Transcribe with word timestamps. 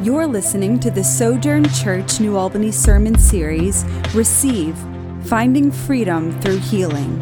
You're 0.00 0.28
listening 0.28 0.78
to 0.80 0.92
the 0.92 1.02
Sojourn 1.02 1.68
Church 1.70 2.20
New 2.20 2.36
Albany 2.36 2.70
Sermon 2.70 3.18
Series 3.18 3.84
Receive 4.14 4.78
Finding 5.24 5.72
Freedom 5.72 6.40
Through 6.40 6.58
Healing. 6.58 7.20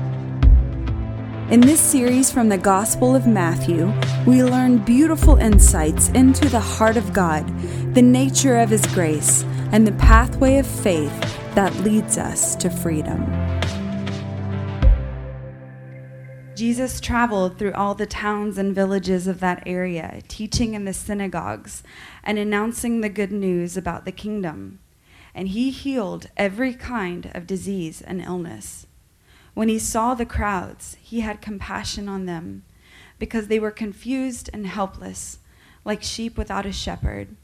In 1.50 1.62
this 1.62 1.80
series 1.80 2.30
from 2.30 2.50
the 2.50 2.58
Gospel 2.58 3.16
of 3.16 3.26
Matthew, 3.26 3.90
we 4.26 4.44
learn 4.44 4.76
beautiful 4.76 5.36
insights 5.36 6.10
into 6.10 6.50
the 6.50 6.60
heart 6.60 6.98
of 6.98 7.14
God, 7.14 7.46
the 7.94 8.02
nature 8.02 8.58
of 8.58 8.68
His 8.68 8.84
grace, 8.88 9.42
and 9.72 9.86
the 9.86 9.92
pathway 9.92 10.58
of 10.58 10.66
faith 10.66 11.18
that 11.54 11.74
leads 11.76 12.18
us 12.18 12.54
to 12.56 12.68
freedom. 12.68 13.24
Jesus 16.56 17.00
traveled 17.00 17.58
through 17.58 17.74
all 17.74 17.94
the 17.94 18.06
towns 18.06 18.56
and 18.56 18.74
villages 18.74 19.26
of 19.26 19.40
that 19.40 19.62
area, 19.66 20.22
teaching 20.26 20.72
in 20.72 20.86
the 20.86 20.94
synagogues 20.94 21.82
and 22.24 22.38
announcing 22.38 23.02
the 23.02 23.10
good 23.10 23.30
news 23.30 23.76
about 23.76 24.06
the 24.06 24.12
kingdom. 24.12 24.78
And 25.34 25.48
he 25.48 25.70
healed 25.70 26.28
every 26.34 26.72
kind 26.72 27.30
of 27.34 27.46
disease 27.46 28.00
and 28.00 28.22
illness. 28.22 28.86
When 29.52 29.68
he 29.68 29.78
saw 29.78 30.14
the 30.14 30.24
crowds, 30.24 30.96
he 31.02 31.20
had 31.20 31.42
compassion 31.42 32.08
on 32.08 32.24
them 32.24 32.64
because 33.18 33.48
they 33.48 33.58
were 33.58 33.70
confused 33.70 34.48
and 34.54 34.66
helpless, 34.66 35.40
like 35.84 36.02
sheep 36.02 36.38
without 36.38 36.64
a 36.64 36.72
shepherd. 36.72 37.36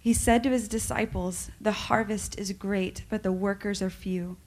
He 0.00 0.12
said 0.12 0.42
to 0.42 0.50
his 0.50 0.66
disciples, 0.66 1.52
The 1.60 1.86
harvest 1.86 2.36
is 2.36 2.50
great, 2.52 3.04
but 3.08 3.22
the 3.22 3.30
workers 3.30 3.80
are 3.80 3.90
few. 3.90 4.38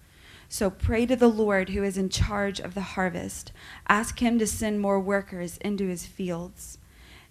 So 0.50 0.70
pray 0.70 1.06
to 1.06 1.16
the 1.16 1.28
Lord 1.28 1.70
who 1.70 1.84
is 1.84 1.98
in 1.98 2.10
charge 2.10 2.60
of 2.60 2.74
the 2.74 2.82
harvest. 2.82 3.52
Ask 3.88 4.20
him 4.20 4.38
to 4.40 4.48
send 4.48 4.80
more 4.80 5.00
workers 5.00 5.58
into 5.58 5.88
his 5.88 6.06
fields. 6.06 6.78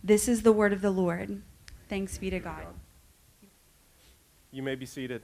This 0.02 0.26
is 0.28 0.42
the 0.42 0.52
word 0.52 0.72
of 0.72 0.82
the 0.82 0.90
Lord. 0.90 1.42
Thanks 1.88 2.18
be 2.18 2.30
to 2.30 2.40
God. 2.40 2.66
You 4.50 4.62
may 4.62 4.74
be 4.74 4.86
seated. 4.86 5.22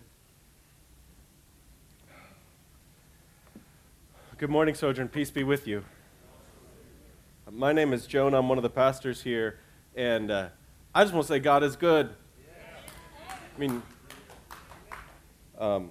Good 4.39 4.51
morning, 4.51 4.77
Sojourn. 4.77 5.09
Peace 5.09 5.31
be 5.31 5.43
with 5.43 5.67
you. 5.67 5.85
My 7.51 7.73
name 7.73 7.93
is 7.93 8.07
Jonah. 8.07 8.39
I'm 8.39 8.49
one 8.49 8.59
of 8.59 8.63
the 8.63 8.71
pastors 8.71 9.23
here, 9.23 9.59
and 9.97 10.31
uh, 10.31 10.49
I 10.95 11.03
just 11.03 11.13
want 11.13 11.27
to 11.27 11.33
say 11.33 11.41
God 11.41 11.65
is 11.65 11.75
good. 11.75 12.11
I 13.29 13.59
mean, 13.59 13.83
um, 15.59 15.91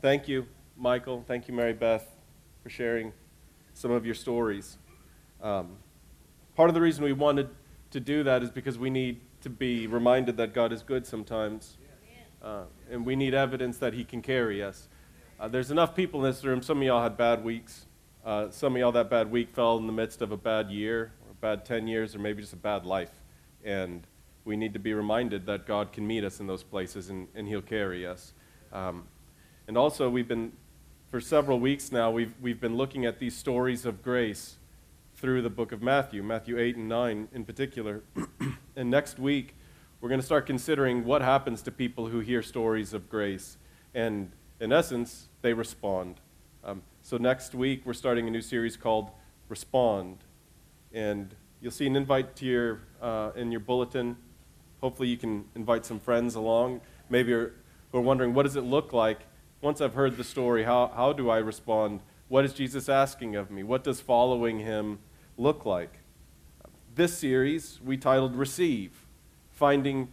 thank 0.00 0.26
you 0.26 0.46
Michael. 0.76 1.24
Thank 1.26 1.48
you, 1.48 1.54
Mary 1.54 1.72
Beth, 1.72 2.06
for 2.62 2.70
sharing 2.70 3.12
some 3.74 3.90
of 3.90 4.04
your 4.04 4.14
stories. 4.14 4.78
Um, 5.42 5.76
part 6.56 6.70
of 6.70 6.74
the 6.74 6.80
reason 6.80 7.04
we 7.04 7.12
wanted 7.12 7.48
to 7.90 8.00
do 8.00 8.22
that 8.24 8.42
is 8.42 8.50
because 8.50 8.78
we 8.78 8.90
need 8.90 9.20
to 9.42 9.50
be 9.50 9.86
reminded 9.86 10.36
that 10.38 10.54
God 10.54 10.72
is 10.72 10.82
good 10.82 11.06
sometimes. 11.06 11.76
Uh, 12.42 12.64
and 12.90 13.06
we 13.06 13.14
need 13.14 13.34
evidence 13.34 13.78
that 13.78 13.94
He 13.94 14.04
can 14.04 14.22
carry 14.22 14.62
us. 14.62 14.88
Uh, 15.38 15.48
there's 15.48 15.70
enough 15.70 15.94
people 15.94 16.24
in 16.24 16.30
this 16.30 16.44
room. 16.44 16.62
Some 16.62 16.78
of 16.78 16.84
y'all 16.84 17.02
had 17.02 17.16
bad 17.16 17.44
weeks. 17.44 17.86
Uh, 18.24 18.50
some 18.50 18.74
of 18.74 18.80
y'all, 18.80 18.92
that 18.92 19.10
bad 19.10 19.30
week 19.30 19.54
fell 19.54 19.76
in 19.78 19.86
the 19.86 19.92
midst 19.92 20.22
of 20.22 20.32
a 20.32 20.36
bad 20.36 20.70
year, 20.70 21.12
or 21.24 21.32
a 21.32 21.34
bad 21.34 21.64
10 21.64 21.86
years, 21.86 22.14
or 22.14 22.18
maybe 22.18 22.40
just 22.40 22.52
a 22.52 22.56
bad 22.56 22.84
life. 22.84 23.10
And 23.64 24.06
we 24.44 24.56
need 24.56 24.72
to 24.72 24.78
be 24.78 24.94
reminded 24.94 25.46
that 25.46 25.66
God 25.66 25.92
can 25.92 26.06
meet 26.06 26.24
us 26.24 26.40
in 26.40 26.46
those 26.46 26.62
places 26.62 27.10
and, 27.10 27.28
and 27.34 27.46
He'll 27.46 27.62
carry 27.62 28.06
us. 28.06 28.32
Um, 28.72 29.04
and 29.68 29.76
also, 29.76 30.08
we've 30.10 30.26
been 30.28 30.52
for 31.12 31.20
several 31.20 31.60
weeks 31.60 31.92
now, 31.92 32.10
we've, 32.10 32.32
we've 32.40 32.58
been 32.58 32.74
looking 32.74 33.04
at 33.04 33.18
these 33.18 33.36
stories 33.36 33.84
of 33.84 34.02
grace 34.02 34.56
through 35.14 35.42
the 35.42 35.50
book 35.50 35.70
of 35.70 35.82
Matthew, 35.82 36.22
Matthew 36.22 36.58
8 36.58 36.76
and 36.76 36.88
9 36.88 37.28
in 37.34 37.44
particular. 37.44 38.02
and 38.76 38.90
next 38.90 39.18
week, 39.18 39.54
we're 40.00 40.08
going 40.08 40.22
to 40.22 40.24
start 40.24 40.46
considering 40.46 41.04
what 41.04 41.20
happens 41.20 41.60
to 41.62 41.70
people 41.70 42.06
who 42.06 42.20
hear 42.20 42.40
stories 42.40 42.94
of 42.94 43.10
grace. 43.10 43.58
And 43.92 44.32
in 44.58 44.72
essence, 44.72 45.28
they 45.42 45.52
respond. 45.52 46.18
Um, 46.64 46.80
so 47.02 47.18
next 47.18 47.54
week, 47.54 47.82
we're 47.84 47.92
starting 47.92 48.26
a 48.26 48.30
new 48.30 48.40
series 48.40 48.78
called 48.78 49.10
Respond. 49.50 50.16
And 50.94 51.34
you'll 51.60 51.72
see 51.72 51.86
an 51.86 51.94
invite 51.94 52.36
to 52.36 52.46
your, 52.46 52.80
uh, 53.02 53.32
in 53.36 53.50
your 53.52 53.60
bulletin. 53.60 54.16
Hopefully, 54.80 55.08
you 55.08 55.18
can 55.18 55.44
invite 55.54 55.84
some 55.84 56.00
friends 56.00 56.36
along. 56.36 56.80
Maybe 57.10 57.32
you're, 57.32 57.52
who 57.90 57.98
are 57.98 58.00
wondering, 58.00 58.32
what 58.32 58.44
does 58.44 58.56
it 58.56 58.64
look 58.64 58.94
like 58.94 59.26
once 59.62 59.80
I've 59.80 59.94
heard 59.94 60.16
the 60.16 60.24
story, 60.24 60.64
how, 60.64 60.90
how 60.94 61.12
do 61.12 61.30
I 61.30 61.38
respond? 61.38 62.00
What 62.26 62.44
is 62.44 62.52
Jesus 62.52 62.88
asking 62.88 63.36
of 63.36 63.50
me? 63.50 63.62
What 63.62 63.84
does 63.84 64.00
following 64.00 64.58
him 64.58 64.98
look 65.38 65.64
like? 65.64 66.00
This 66.96 67.16
series 67.16 67.78
we 67.82 67.96
titled 67.96 68.34
Receive 68.34 69.06
Finding 69.52 70.12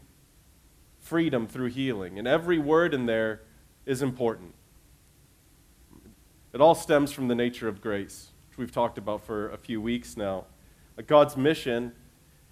Freedom 0.99 1.47
Through 1.47 1.69
Healing. 1.69 2.19
And 2.19 2.27
every 2.27 2.59
word 2.59 2.93
in 2.93 3.07
there 3.07 3.41
is 3.87 4.03
important. 4.03 4.53
It 6.53 6.61
all 6.61 6.75
stems 6.75 7.11
from 7.11 7.27
the 7.27 7.35
nature 7.35 7.67
of 7.67 7.81
grace, 7.81 8.29
which 8.49 8.59
we've 8.59 8.71
talked 8.71 8.99
about 8.99 9.25
for 9.25 9.49
a 9.49 9.57
few 9.57 9.81
weeks 9.81 10.15
now. 10.15 10.45
God's 11.07 11.35
mission 11.35 11.93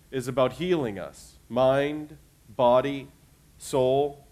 is 0.10 0.28
about 0.28 0.54
healing 0.54 0.98
us 0.98 1.36
mind, 1.48 2.18
body, 2.50 3.08
soul. 3.60 4.26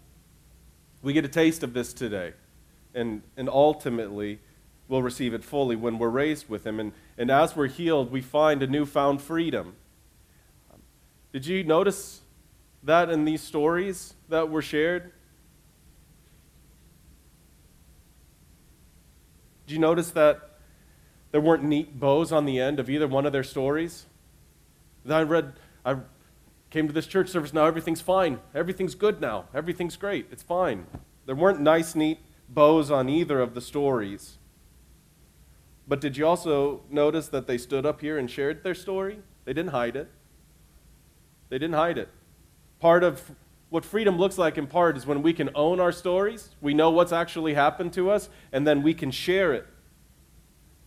We 1.00 1.12
get 1.12 1.24
a 1.24 1.28
taste 1.28 1.62
of 1.62 1.72
this 1.72 1.92
today 1.92 2.32
and, 2.96 3.22
and 3.36 3.48
ultimately 3.48 4.40
we'll 4.88 5.02
receive 5.02 5.34
it 5.34 5.44
fully 5.44 5.76
when 5.76 5.98
we're 5.98 6.08
raised 6.08 6.48
with 6.48 6.66
Him. 6.66 6.80
And, 6.80 6.92
and 7.18 7.30
as 7.30 7.54
we're 7.54 7.68
healed, 7.68 8.10
we 8.10 8.22
find 8.22 8.62
a 8.62 8.66
newfound 8.66 9.20
freedom. 9.20 9.74
Did 11.32 11.46
you 11.46 11.62
notice 11.62 12.22
that 12.82 13.10
in 13.10 13.24
these 13.24 13.42
stories 13.42 14.14
that 14.28 14.48
were 14.48 14.62
shared? 14.62 15.12
Did 19.66 19.74
you 19.74 19.80
notice 19.80 20.10
that 20.12 20.58
there 21.32 21.40
weren't 21.40 21.64
neat 21.64 21.98
bows 22.00 22.32
on 22.32 22.46
the 22.46 22.60
end 22.60 22.80
of 22.80 22.88
either 22.88 23.06
one 23.06 23.26
of 23.26 23.32
their 23.32 23.44
stories? 23.44 24.06
That 25.04 25.18
I 25.18 25.22
read, 25.22 25.52
I 25.84 25.96
came 26.70 26.86
to 26.86 26.92
this 26.94 27.06
church 27.06 27.28
service, 27.28 27.52
now 27.52 27.66
everything's 27.66 28.00
fine. 28.00 28.40
Everything's 28.54 28.94
good 28.94 29.20
now. 29.20 29.46
Everything's 29.52 29.96
great. 29.96 30.28
It's 30.30 30.42
fine. 30.42 30.86
There 31.26 31.34
weren't 31.34 31.60
nice, 31.60 31.94
neat 31.94 32.20
bows 32.48 32.90
on 32.90 33.08
either 33.08 33.40
of 33.40 33.54
the 33.54 33.60
stories. 33.60 34.38
But 35.88 36.00
did 36.00 36.16
you 36.16 36.26
also 36.26 36.82
notice 36.90 37.28
that 37.28 37.46
they 37.46 37.58
stood 37.58 37.86
up 37.86 38.00
here 38.00 38.18
and 38.18 38.30
shared 38.30 38.64
their 38.64 38.74
story? 38.74 39.20
They 39.44 39.52
didn't 39.52 39.70
hide 39.70 39.96
it. 39.96 40.10
They 41.48 41.58
didn't 41.58 41.76
hide 41.76 41.98
it. 41.98 42.08
Part 42.80 43.04
of 43.04 43.32
what 43.70 43.84
freedom 43.84 44.18
looks 44.18 44.38
like 44.38 44.58
in 44.58 44.66
part 44.66 44.96
is 44.96 45.06
when 45.06 45.22
we 45.22 45.32
can 45.32 45.50
own 45.54 45.80
our 45.80 45.92
stories, 45.92 46.50
we 46.60 46.74
know 46.74 46.90
what's 46.90 47.12
actually 47.12 47.54
happened 47.54 47.92
to 47.94 48.10
us, 48.10 48.28
and 48.52 48.66
then 48.66 48.82
we 48.82 48.94
can 48.94 49.10
share 49.10 49.52
it. 49.52 49.66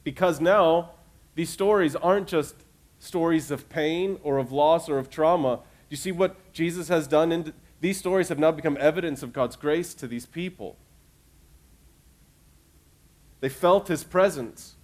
Because 0.03 0.39
now, 0.39 0.91
these 1.35 1.49
stories 1.49 1.95
aren't 1.95 2.27
just 2.27 2.55
stories 2.99 3.51
of 3.51 3.69
pain 3.69 4.19
or 4.23 4.37
of 4.37 4.51
loss 4.51 4.89
or 4.89 4.97
of 4.97 5.09
trauma. 5.09 5.57
Do 5.57 5.61
you 5.91 5.97
see 5.97 6.11
what 6.11 6.51
Jesus 6.53 6.87
has 6.89 7.07
done? 7.07 7.31
In, 7.31 7.53
these 7.79 7.97
stories 7.97 8.29
have 8.29 8.39
now 8.39 8.51
become 8.51 8.77
evidence 8.79 9.23
of 9.23 9.33
God's 9.33 9.55
grace 9.55 9.93
to 9.95 10.07
these 10.07 10.25
people. 10.25 10.77
They 13.41 13.49
felt 13.49 13.87
his 13.87 14.03
presence. 14.03 14.75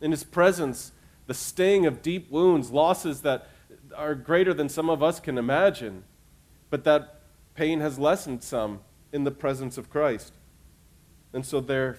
In 0.00 0.10
his 0.10 0.24
presence, 0.24 0.92
the 1.26 1.34
sting 1.34 1.86
of 1.86 2.02
deep 2.02 2.30
wounds, 2.30 2.70
losses 2.70 3.22
that 3.22 3.48
are 3.96 4.14
greater 4.14 4.54
than 4.54 4.68
some 4.68 4.88
of 4.88 5.02
us 5.02 5.20
can 5.20 5.38
imagine. 5.38 6.04
But 6.70 6.84
that 6.84 7.22
pain 7.54 7.80
has 7.80 7.98
lessened 7.98 8.42
some 8.42 8.80
in 9.12 9.24
the 9.24 9.30
presence 9.30 9.76
of 9.78 9.90
Christ. 9.90 10.34
And 11.32 11.44
so 11.44 11.60
they're, 11.60 11.98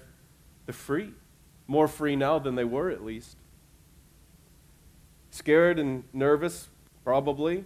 they're 0.66 0.74
free, 0.74 1.12
more 1.68 1.88
free 1.88 2.16
now 2.16 2.40
than 2.40 2.56
they 2.56 2.64
were 2.64 2.90
at 2.90 3.04
least. 3.04 3.38
Scared 5.32 5.80
and 5.80 6.04
nervous, 6.14 6.70
probably, 7.04 7.66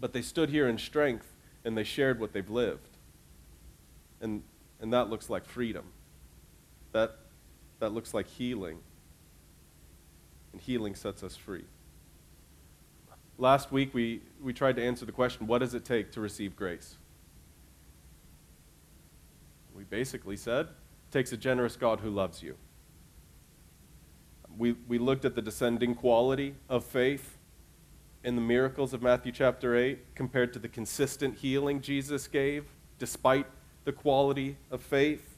but 0.00 0.12
they 0.12 0.22
stood 0.22 0.50
here 0.50 0.68
in 0.68 0.78
strength 0.78 1.34
and 1.64 1.76
they 1.76 1.84
shared 1.84 2.20
what 2.20 2.32
they've 2.32 2.50
lived. 2.50 2.88
And, 4.20 4.42
and 4.80 4.92
that 4.92 5.10
looks 5.10 5.28
like 5.28 5.44
freedom 5.44 5.84
that, 6.92 7.16
that 7.80 7.92
looks 7.92 8.14
like 8.14 8.26
healing. 8.26 8.78
And 10.52 10.60
healing 10.60 10.94
sets 10.94 11.22
us 11.22 11.36
free. 11.36 11.64
Last 13.38 13.72
week, 13.72 13.92
we, 13.94 14.20
we 14.40 14.52
tried 14.52 14.76
to 14.76 14.84
answer 14.84 15.04
the 15.04 15.12
question 15.12 15.46
what 15.46 15.58
does 15.58 15.74
it 15.74 15.84
take 15.84 16.12
to 16.12 16.20
receive 16.20 16.54
grace? 16.54 16.96
We 19.74 19.84
basically 19.84 20.36
said 20.36 20.66
it 20.66 21.12
takes 21.12 21.32
a 21.32 21.36
generous 21.36 21.76
God 21.76 22.00
who 22.00 22.10
loves 22.10 22.42
you. 22.42 22.56
We, 24.56 24.76
we 24.86 24.98
looked 24.98 25.24
at 25.24 25.34
the 25.34 25.42
descending 25.42 25.94
quality 25.94 26.54
of 26.68 26.84
faith 26.84 27.38
in 28.22 28.36
the 28.36 28.42
miracles 28.42 28.92
of 28.92 29.02
Matthew 29.02 29.32
chapter 29.32 29.74
8 29.74 30.14
compared 30.14 30.52
to 30.52 30.58
the 30.58 30.68
consistent 30.68 31.38
healing 31.38 31.80
Jesus 31.80 32.28
gave 32.28 32.66
despite 32.98 33.46
the 33.84 33.92
quality 33.92 34.56
of 34.70 34.82
faith. 34.82 35.31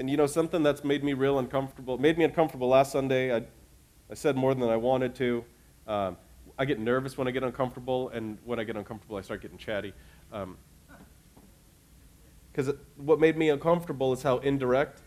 And 0.00 0.08
you 0.08 0.16
know, 0.16 0.26
something 0.26 0.62
that's 0.62 0.82
made 0.82 1.04
me 1.04 1.12
real 1.12 1.38
uncomfortable, 1.38 1.98
made 1.98 2.16
me 2.16 2.24
uncomfortable 2.24 2.68
last 2.68 2.90
Sunday. 2.90 3.36
I, 3.36 3.42
I 4.10 4.14
said 4.14 4.34
more 4.34 4.54
than 4.54 4.66
I 4.70 4.76
wanted 4.76 5.14
to. 5.16 5.44
Um, 5.86 6.16
I 6.58 6.64
get 6.64 6.78
nervous 6.78 7.18
when 7.18 7.28
I 7.28 7.32
get 7.32 7.42
uncomfortable, 7.42 8.08
and 8.08 8.38
when 8.46 8.58
I 8.58 8.64
get 8.64 8.76
uncomfortable, 8.76 9.16
I 9.16 9.20
start 9.20 9.42
getting 9.42 9.58
chatty. 9.58 9.92
Because 12.50 12.70
um, 12.70 12.78
what 12.96 13.20
made 13.20 13.36
me 13.36 13.50
uncomfortable 13.50 14.14
is 14.14 14.22
how 14.22 14.38
indirect 14.38 15.02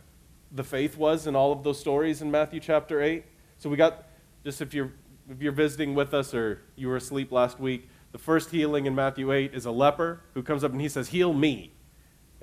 the 0.52 0.64
faith 0.64 0.96
was 0.96 1.26
in 1.26 1.36
all 1.36 1.52
of 1.52 1.64
those 1.64 1.80
stories 1.80 2.22
in 2.22 2.30
Matthew 2.30 2.60
chapter 2.60 3.02
8. 3.02 3.26
So 3.58 3.72
we 3.72 3.78
got, 3.78 4.10
just 4.46 4.62
if 4.62 4.76
you're, 4.76 4.94
if 5.28 5.42
you're 5.42 5.54
visiting 5.54 5.96
with 5.96 6.14
us 6.14 6.36
or 6.36 6.62
you 6.76 6.88
were 6.88 6.98
asleep 6.98 7.32
last 7.32 7.60
week, 7.60 7.90
the 8.12 8.20
first 8.20 8.52
healing 8.52 8.86
in 8.86 8.94
Matthew 8.94 9.32
8 9.32 9.56
is 9.56 9.66
a 9.66 9.72
leper 9.72 10.22
who 10.36 10.44
comes 10.44 10.64
up 10.64 10.72
and 10.72 10.82
he 10.82 10.88
says, 10.88 11.10
Heal 11.10 11.34
me. 11.34 11.73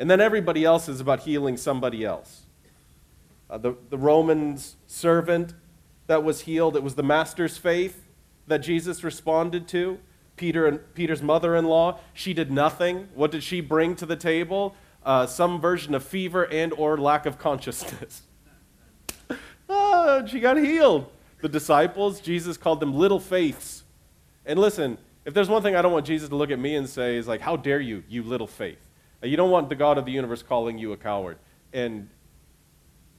And 0.01 0.11
then 0.11 0.19
everybody 0.19 0.65
else 0.65 0.89
is 0.89 0.99
about 0.99 1.21
healing 1.21 1.59
somebody 1.59 2.07
else. 2.07 2.47
Uh, 3.51 3.59
the, 3.59 3.77
the 3.91 3.99
Roman's 3.99 4.77
servant 4.87 5.53
that 6.07 6.25
was 6.25 6.41
healed, 6.41 6.75
it 6.75 6.83
was 6.83 6.95
the 6.95 7.03
master's 7.03 7.59
faith 7.59 8.07
that 8.47 8.59
Jesus 8.59 9.05
responded 9.05 9.69
to. 9.69 9.99
Peter 10.37 10.67
and 10.67 10.81
Peter's 10.95 11.21
mother-in-law, 11.21 11.99
she 12.15 12.33
did 12.33 12.51
nothing. 12.51 13.09
What 13.15 13.31
did 13.31 13.43
she 13.43 13.61
bring 13.61 13.95
to 13.97 14.07
the 14.07 14.17
table? 14.17 14.75
Uh, 15.05 15.27
some 15.27 15.61
version 15.61 15.95
of 15.95 16.03
fever 16.03 16.51
and 16.51 16.73
or 16.73 16.97
lack 16.97 17.27
of 17.27 17.39
consciousness. 17.39 18.23
ah, 19.69 20.25
she 20.25 20.41
got 20.41 20.57
healed. 20.57 21.13
The 21.43 21.49
disciples, 21.51 22.23
Jesus 22.23 22.57
called 22.57 22.81
them 22.81 22.95
little 22.95 23.21
faiths. 23.21 23.85
And 24.47 24.59
listen, 24.59 24.97
if 25.27 25.35
there's 25.35 25.51
one 25.51 25.63
thing 25.63 25.77
I 25.77 25.83
don't 25.83 25.93
want 25.93 26.07
Jesus 26.07 26.31
to 26.31 26.37
look 26.37 26.51
at 26.51 26.59
me 26.59 26.75
and 26.77 26.89
say 26.89 27.19
is 27.19 27.29
like, 27.29 27.43
how 27.43 27.57
dare 27.57 27.81
you, 27.81 28.03
you 28.09 28.23
little 28.23 28.47
faith. 28.47 28.79
You 29.23 29.37
don't 29.37 29.51
want 29.51 29.69
the 29.69 29.75
God 29.75 29.99
of 29.99 30.07
the 30.07 30.13
universe 30.13 30.43
calling 30.43 30.79
you 30.79 30.93
a 30.93 30.97
coward. 30.97 31.39
And 31.73 32.09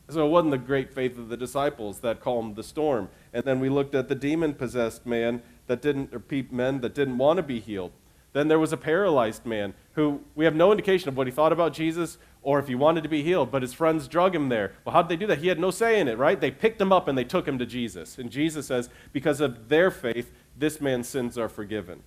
so 0.08 0.26
it 0.26 0.30
wasn't 0.30 0.50
the 0.50 0.58
great 0.58 0.92
faith 0.92 1.16
of 1.16 1.28
the 1.28 1.36
disciples 1.36 2.00
that 2.00 2.20
calmed 2.20 2.56
the 2.56 2.62
storm. 2.62 3.08
And 3.32 3.44
then 3.44 3.60
we 3.60 3.68
looked 3.68 3.94
at 3.94 4.08
the 4.08 4.14
demon 4.14 4.54
possessed 4.54 5.06
man 5.06 5.42
that 5.66 5.80
didn't, 5.80 6.12
or 6.12 6.22
men 6.50 6.80
that 6.80 6.94
didn't 6.94 7.18
want 7.18 7.38
to 7.38 7.42
be 7.42 7.60
healed. 7.60 7.92
Then 8.32 8.48
there 8.48 8.58
was 8.58 8.72
a 8.72 8.76
paralyzed 8.76 9.44
man 9.46 9.74
who 9.92 10.22
we 10.34 10.44
have 10.44 10.54
no 10.54 10.72
indication 10.72 11.08
of 11.08 11.16
what 11.16 11.26
he 11.26 11.32
thought 11.32 11.52
about 11.52 11.72
Jesus 11.72 12.18
or 12.42 12.58
if 12.58 12.66
he 12.66 12.74
wanted 12.74 13.02
to 13.02 13.08
be 13.08 13.22
healed, 13.22 13.52
but 13.52 13.62
his 13.62 13.72
friends 13.72 14.08
drug 14.08 14.34
him 14.34 14.48
there. 14.48 14.72
Well, 14.84 14.92
how 14.94 15.02
did 15.02 15.10
they 15.10 15.20
do 15.20 15.26
that? 15.28 15.38
He 15.38 15.48
had 15.48 15.60
no 15.60 15.70
say 15.70 16.00
in 16.00 16.08
it, 16.08 16.18
right? 16.18 16.40
They 16.40 16.50
picked 16.50 16.80
him 16.80 16.92
up 16.92 17.06
and 17.06 17.16
they 17.16 17.24
took 17.24 17.46
him 17.46 17.58
to 17.58 17.66
Jesus. 17.66 18.18
And 18.18 18.30
Jesus 18.30 18.66
says, 18.66 18.88
because 19.12 19.40
of 19.40 19.68
their 19.68 19.90
faith, 19.90 20.32
this 20.56 20.80
man's 20.80 21.08
sins 21.08 21.38
are 21.38 21.48
forgiven. 21.48 22.02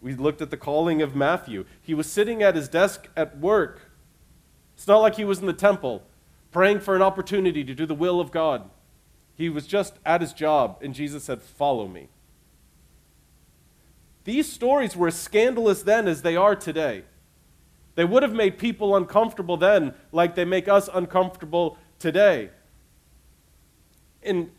We 0.00 0.14
looked 0.14 0.40
at 0.40 0.50
the 0.50 0.56
calling 0.56 1.02
of 1.02 1.16
Matthew. 1.16 1.64
He 1.82 1.94
was 1.94 2.10
sitting 2.10 2.42
at 2.42 2.54
his 2.54 2.68
desk 2.68 3.08
at 3.16 3.38
work. 3.38 3.90
It's 4.76 4.86
not 4.86 4.98
like 4.98 5.16
he 5.16 5.24
was 5.24 5.40
in 5.40 5.46
the 5.46 5.52
temple 5.52 6.02
praying 6.50 6.80
for 6.80 6.96
an 6.96 7.02
opportunity 7.02 7.64
to 7.64 7.74
do 7.74 7.86
the 7.86 7.94
will 7.94 8.20
of 8.20 8.30
God. 8.30 8.70
He 9.34 9.48
was 9.48 9.66
just 9.66 9.94
at 10.04 10.20
his 10.20 10.32
job, 10.32 10.78
and 10.80 10.94
Jesus 10.94 11.24
said, 11.24 11.42
Follow 11.42 11.86
me. 11.86 12.08
These 14.24 14.50
stories 14.50 14.96
were 14.96 15.08
as 15.08 15.14
scandalous 15.14 15.82
then 15.82 16.06
as 16.08 16.22
they 16.22 16.36
are 16.36 16.56
today. 16.56 17.04
They 17.94 18.04
would 18.04 18.22
have 18.22 18.34
made 18.34 18.58
people 18.58 18.94
uncomfortable 18.94 19.56
then, 19.56 19.94
like 20.12 20.34
they 20.34 20.44
make 20.44 20.68
us 20.68 20.88
uncomfortable 20.92 21.78
today. 21.98 22.50
And 24.22 24.50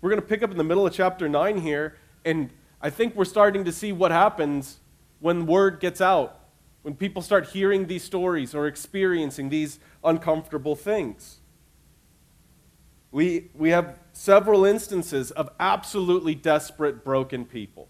we're 0.00 0.10
going 0.10 0.20
to 0.20 0.26
pick 0.26 0.42
up 0.42 0.50
in 0.50 0.58
the 0.58 0.64
middle 0.64 0.86
of 0.86 0.92
chapter 0.92 1.28
9 1.28 1.60
here, 1.60 1.96
and 2.24 2.50
I 2.80 2.90
think 2.90 3.14
we're 3.14 3.24
starting 3.24 3.64
to 3.64 3.72
see 3.72 3.92
what 3.92 4.10
happens 4.10 4.78
when 5.20 5.46
word 5.46 5.80
gets 5.80 6.00
out, 6.00 6.38
when 6.82 6.94
people 6.94 7.22
start 7.22 7.48
hearing 7.48 7.86
these 7.86 8.04
stories 8.04 8.54
or 8.54 8.66
experiencing 8.66 9.48
these 9.48 9.80
uncomfortable 10.04 10.76
things. 10.76 11.40
We, 13.10 13.50
we 13.54 13.70
have 13.70 13.98
several 14.12 14.64
instances 14.64 15.30
of 15.30 15.50
absolutely 15.58 16.34
desperate, 16.34 17.04
broken 17.04 17.44
people. 17.44 17.88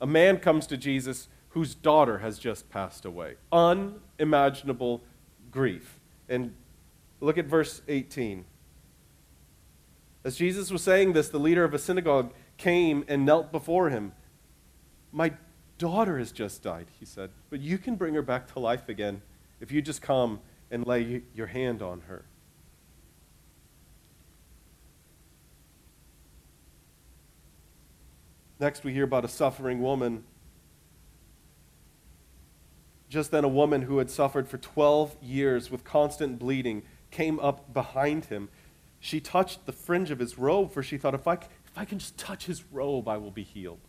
A 0.00 0.06
man 0.06 0.38
comes 0.38 0.66
to 0.66 0.76
Jesus 0.76 1.28
whose 1.50 1.74
daughter 1.74 2.18
has 2.18 2.38
just 2.38 2.68
passed 2.70 3.04
away. 3.04 3.36
Unimaginable 3.52 5.02
grief. 5.50 6.00
And 6.28 6.54
look 7.20 7.38
at 7.38 7.44
verse 7.44 7.82
18. 7.88 8.44
As 10.24 10.36
Jesus 10.36 10.70
was 10.70 10.82
saying 10.82 11.12
this, 11.12 11.28
the 11.28 11.38
leader 11.38 11.64
of 11.64 11.74
a 11.74 11.78
synagogue 11.78 12.32
came 12.62 13.04
and 13.08 13.26
knelt 13.26 13.50
before 13.50 13.90
him. 13.90 14.12
My 15.10 15.32
daughter 15.78 16.18
has 16.18 16.30
just 16.30 16.62
died, 16.62 16.86
he 17.00 17.04
said, 17.04 17.30
but 17.50 17.60
you 17.60 17.76
can 17.76 17.96
bring 17.96 18.14
her 18.14 18.22
back 18.22 18.52
to 18.52 18.60
life 18.60 18.88
again 18.88 19.20
if 19.60 19.72
you 19.72 19.82
just 19.82 20.00
come 20.00 20.38
and 20.70 20.86
lay 20.86 21.22
your 21.34 21.48
hand 21.48 21.82
on 21.82 22.02
her. 22.02 22.24
Next, 28.60 28.84
we 28.84 28.92
hear 28.92 29.02
about 29.02 29.24
a 29.24 29.28
suffering 29.28 29.82
woman. 29.82 30.22
Just 33.08 33.32
then, 33.32 33.42
a 33.42 33.48
woman 33.48 33.82
who 33.82 33.98
had 33.98 34.08
suffered 34.08 34.46
for 34.46 34.58
12 34.58 35.16
years 35.20 35.68
with 35.68 35.82
constant 35.82 36.38
bleeding 36.38 36.84
came 37.10 37.40
up 37.40 37.74
behind 37.74 38.26
him. 38.26 38.48
She 39.00 39.18
touched 39.18 39.66
the 39.66 39.72
fringe 39.72 40.12
of 40.12 40.20
his 40.20 40.38
robe, 40.38 40.72
for 40.72 40.80
she 40.80 40.96
thought, 40.96 41.12
if 41.12 41.26
I, 41.26 41.38
if 41.72 41.78
I 41.78 41.84
can 41.84 41.98
just 41.98 42.16
touch 42.18 42.46
his 42.46 42.62
robe, 42.70 43.08
I 43.08 43.16
will 43.16 43.30
be 43.30 43.42
healed. 43.42 43.80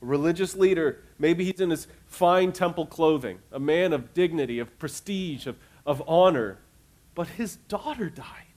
A 0.00 0.06
religious 0.06 0.54
leader, 0.54 1.00
maybe 1.18 1.44
he's 1.44 1.60
in 1.60 1.70
his 1.70 1.88
fine 2.06 2.52
temple 2.52 2.86
clothing, 2.86 3.40
a 3.50 3.58
man 3.58 3.92
of 3.92 4.14
dignity, 4.14 4.58
of 4.58 4.78
prestige, 4.78 5.46
of, 5.46 5.56
of 5.84 6.02
honor, 6.06 6.58
but 7.14 7.28
his 7.28 7.56
daughter 7.56 8.08
died. 8.08 8.48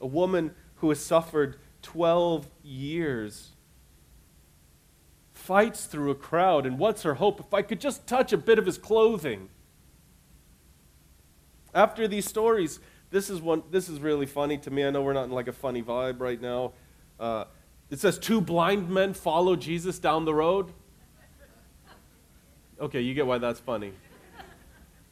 a 0.00 0.06
woman 0.06 0.54
who 0.76 0.88
has 0.88 1.00
suffered 1.00 1.56
12 1.82 2.48
years, 2.62 3.50
fights 5.32 5.86
through 5.86 6.10
a 6.10 6.14
crowd, 6.14 6.66
and 6.66 6.78
what's 6.78 7.02
her 7.02 7.14
hope? 7.14 7.40
If 7.40 7.54
I 7.54 7.62
could 7.62 7.80
just 7.80 8.06
touch 8.06 8.32
a 8.32 8.38
bit 8.38 8.58
of 8.58 8.66
his 8.66 8.78
clothing. 8.78 9.48
After 11.74 12.08
these 12.08 12.26
stories, 12.26 12.80
this 13.10 13.30
is 13.30 13.40
one. 13.40 13.62
This 13.70 13.88
is 13.88 14.00
really 14.00 14.26
funny 14.26 14.58
to 14.58 14.70
me. 14.70 14.84
I 14.84 14.90
know 14.90 15.02
we're 15.02 15.12
not 15.12 15.24
in 15.24 15.30
like 15.30 15.48
a 15.48 15.52
funny 15.52 15.82
vibe 15.82 16.20
right 16.20 16.40
now. 16.40 16.72
Uh, 17.18 17.44
it 17.90 17.98
says 17.98 18.18
two 18.18 18.40
blind 18.40 18.90
men 18.90 19.14
follow 19.14 19.56
Jesus 19.56 19.98
down 19.98 20.24
the 20.24 20.34
road. 20.34 20.72
Okay, 22.80 23.00
you 23.00 23.14
get 23.14 23.26
why 23.26 23.38
that's 23.38 23.60
funny. 23.60 23.92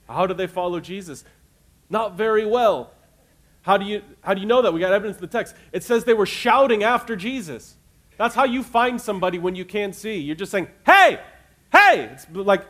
How 0.09 0.27
do 0.27 0.35
they 0.35 0.47
follow 0.47 0.79
Jesus? 0.79 1.25
Not 1.91 2.17
very 2.17 2.47
well. 2.47 2.93
How 3.63 3.77
do 3.77 3.85
you, 3.85 4.03
how 4.21 4.35
do 4.35 4.41
you 4.41 4.47
know 4.47 4.63
that? 4.63 4.73
We 4.73 4.79
got 4.79 4.93
evidence 4.93 5.17
in 5.17 5.23
the 5.23 5.27
text. 5.27 5.57
It 5.73 5.83
says 5.83 6.05
they 6.05 6.15
were 6.15 6.27
shouting 6.27 6.85
after 6.85 7.17
Jesus. 7.17 7.77
That's 8.17 8.35
how 8.35 8.45
you 8.45 8.63
find 8.63 9.01
somebody 9.01 9.39
when 9.39 9.57
you 9.57 9.65
can't 9.65 9.95
see. 9.95 10.19
You're 10.19 10.37
just 10.37 10.53
saying, 10.53 10.69
hey, 10.87 11.19
hey! 11.73 12.11
It's 12.13 12.27
like 12.31 12.65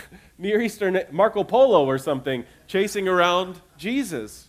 Near 0.38 0.60
Eastern 0.60 1.00
Marco 1.10 1.44
Polo 1.44 1.84
or 1.84 1.98
something 1.98 2.44
chasing 2.66 3.08
around 3.08 3.60
Jesus. 3.76 4.48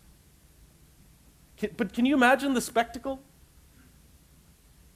but 1.78 1.94
can 1.94 2.06
you 2.06 2.16
imagine 2.16 2.54
the 2.54 2.62
spectacle? 2.62 3.22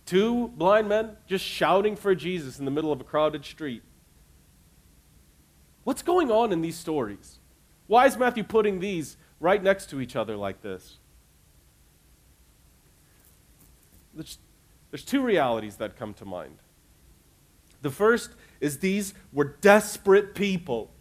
Two 0.06 0.50
blind 0.50 0.88
men 0.88 1.18
just 1.28 1.44
shouting 1.44 1.96
for 1.96 2.16
Jesus 2.16 2.60
in 2.60 2.66
the 2.66 2.72
middle 2.72 2.92
of 2.92 3.02
a 3.02 3.04
crowded 3.04 3.46
street. 3.46 3.84
What's 5.84 6.02
going 6.02 6.32
on 6.32 6.52
in 6.52 6.62
these 6.62 6.78
stories? 6.78 7.40
Why 7.88 8.06
is 8.06 8.18
Matthew 8.18 8.44
putting 8.44 8.80
these 8.80 9.18
right 9.40 9.62
next 9.62 9.90
to 9.92 10.02
each 10.02 10.16
other 10.16 10.36
like 10.36 10.62
this. 10.62 10.98
There's, 14.14 14.40
there's 14.92 15.06
two 15.06 15.22
realities 15.22 15.78
that 15.78 15.96
come 15.96 16.14
to 16.16 16.26
mind. 16.26 16.58
The 17.82 17.92
first 17.92 18.32
is 18.60 18.80
these 18.80 19.14
were 19.32 19.44
desperate 19.62 20.36
people. 20.36 20.92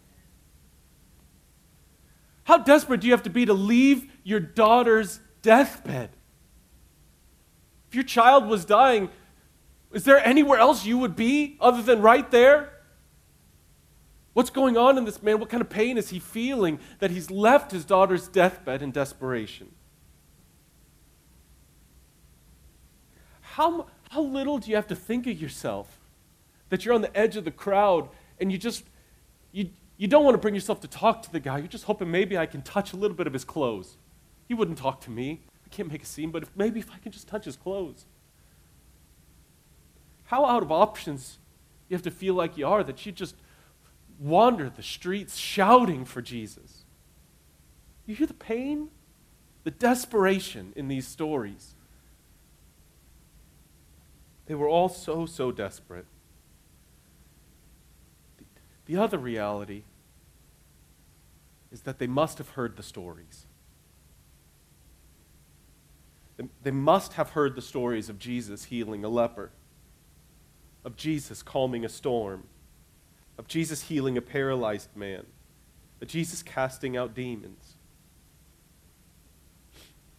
How 2.43 2.57
desperate 2.57 3.01
do 3.01 3.07
you 3.07 3.13
have 3.13 3.23
to 3.23 3.29
be 3.29 3.45
to 3.45 3.53
leave 3.53 4.09
your 4.23 4.39
daughter's 4.39 5.19
deathbed? 5.41 6.11
If 7.89 7.95
your 7.95 8.03
child 8.03 8.47
was 8.47 8.65
dying, 8.65 9.09
is 9.91 10.03
there 10.03 10.25
anywhere 10.25 10.59
else 10.59 10.85
you 10.85 10.97
would 10.97 11.15
be 11.15 11.57
other 11.59 11.81
than 11.81 12.01
right 12.01 12.29
there? 12.31 12.73
What's 14.33 14.49
going 14.49 14.77
on 14.77 14.97
in 14.97 15.05
this 15.05 15.23
man? 15.23 15.39
What 15.39 15.49
kind 15.49 15.61
of 15.61 15.69
pain 15.69 15.97
is 15.97 16.09
he 16.09 16.19
feeling 16.19 16.79
that 16.99 17.09
he's 17.09 17.31
left 17.31 17.71
his 17.71 17.83
daughter's 17.85 18.27
deathbed 18.27 18.81
in 18.81 18.91
desperation? 18.91 19.71
How, 23.41 23.87
how 24.09 24.21
little 24.21 24.59
do 24.59 24.69
you 24.69 24.75
have 24.75 24.87
to 24.87 24.95
think 24.95 25.25
of 25.25 25.41
yourself 25.41 25.96
that 26.69 26.85
you're 26.85 26.93
on 26.93 27.01
the 27.01 27.15
edge 27.17 27.35
of 27.35 27.45
the 27.45 27.51
crowd 27.51 28.09
and 28.39 28.51
you 28.51 28.57
just, 28.57 28.83
you, 29.51 29.69
you 29.97 30.07
don't 30.07 30.23
want 30.23 30.35
to 30.35 30.39
bring 30.39 30.53
yourself 30.53 30.79
to 30.81 30.87
talk 30.87 31.23
to 31.23 31.31
the 31.31 31.39
guy. 31.39 31.57
You're 31.57 31.67
just 31.67 31.85
hoping 31.85 32.11
maybe 32.11 32.37
I 32.37 32.45
can 32.45 32.61
touch 32.61 32.93
a 32.93 32.95
little 32.95 33.15
bit 33.15 33.27
of 33.27 33.33
his 33.33 33.43
clothes. 33.43 33.97
He 34.47 34.53
wouldn't 34.53 34.77
talk 34.77 35.01
to 35.01 35.11
me. 35.11 35.41
I 35.65 35.69
can't 35.69 35.91
make 35.91 36.03
a 36.03 36.05
scene, 36.05 36.31
but 36.31 36.43
if, 36.43 36.51
maybe 36.55 36.79
if 36.79 36.91
I 36.91 36.97
can 36.97 37.11
just 37.11 37.27
touch 37.27 37.45
his 37.45 37.55
clothes. 37.55 38.05
How 40.25 40.45
out 40.45 40.63
of 40.63 40.71
options 40.71 41.39
you 41.89 41.95
have 41.95 42.03
to 42.03 42.11
feel 42.11 42.33
like 42.33 42.57
you 42.57 42.67
are 42.67 42.83
that 42.83 43.05
you 43.05 43.11
just 43.11 43.35
wander 44.19 44.69
the 44.69 44.83
streets 44.83 45.37
shouting 45.37 46.05
for 46.05 46.21
Jesus. 46.21 46.83
You 48.05 48.15
hear 48.15 48.27
the 48.27 48.33
pain, 48.33 48.89
the 49.63 49.71
desperation 49.71 50.73
in 50.75 50.87
these 50.87 51.07
stories. 51.07 51.75
They 54.45 54.55
were 54.55 54.67
all 54.69 54.89
so, 54.89 55.25
so 55.25 55.51
desperate. 55.51 56.05
The 58.87 58.97
other 58.97 59.17
reality 59.17 59.83
is 61.71 61.81
that 61.81 61.99
they 61.99 62.07
must 62.07 62.37
have 62.37 62.49
heard 62.51 62.77
the 62.77 62.83
stories. 62.83 63.45
They 66.63 66.71
must 66.71 67.13
have 67.13 67.31
heard 67.31 67.55
the 67.55 67.61
stories 67.61 68.09
of 68.09 68.17
Jesus 68.17 68.65
healing 68.65 69.03
a 69.03 69.09
leper, 69.09 69.51
of 70.85 70.95
Jesus 70.95 71.43
calming 71.43 71.83
a 71.83 71.89
storm, 71.89 72.43
of 73.37 73.47
Jesus 73.47 73.83
healing 73.83 74.17
a 74.17 74.21
paralyzed 74.21 74.95
man, 74.95 75.25
of 76.01 76.07
Jesus 76.07 76.41
casting 76.41 76.95
out 76.95 77.13
demons. 77.13 77.75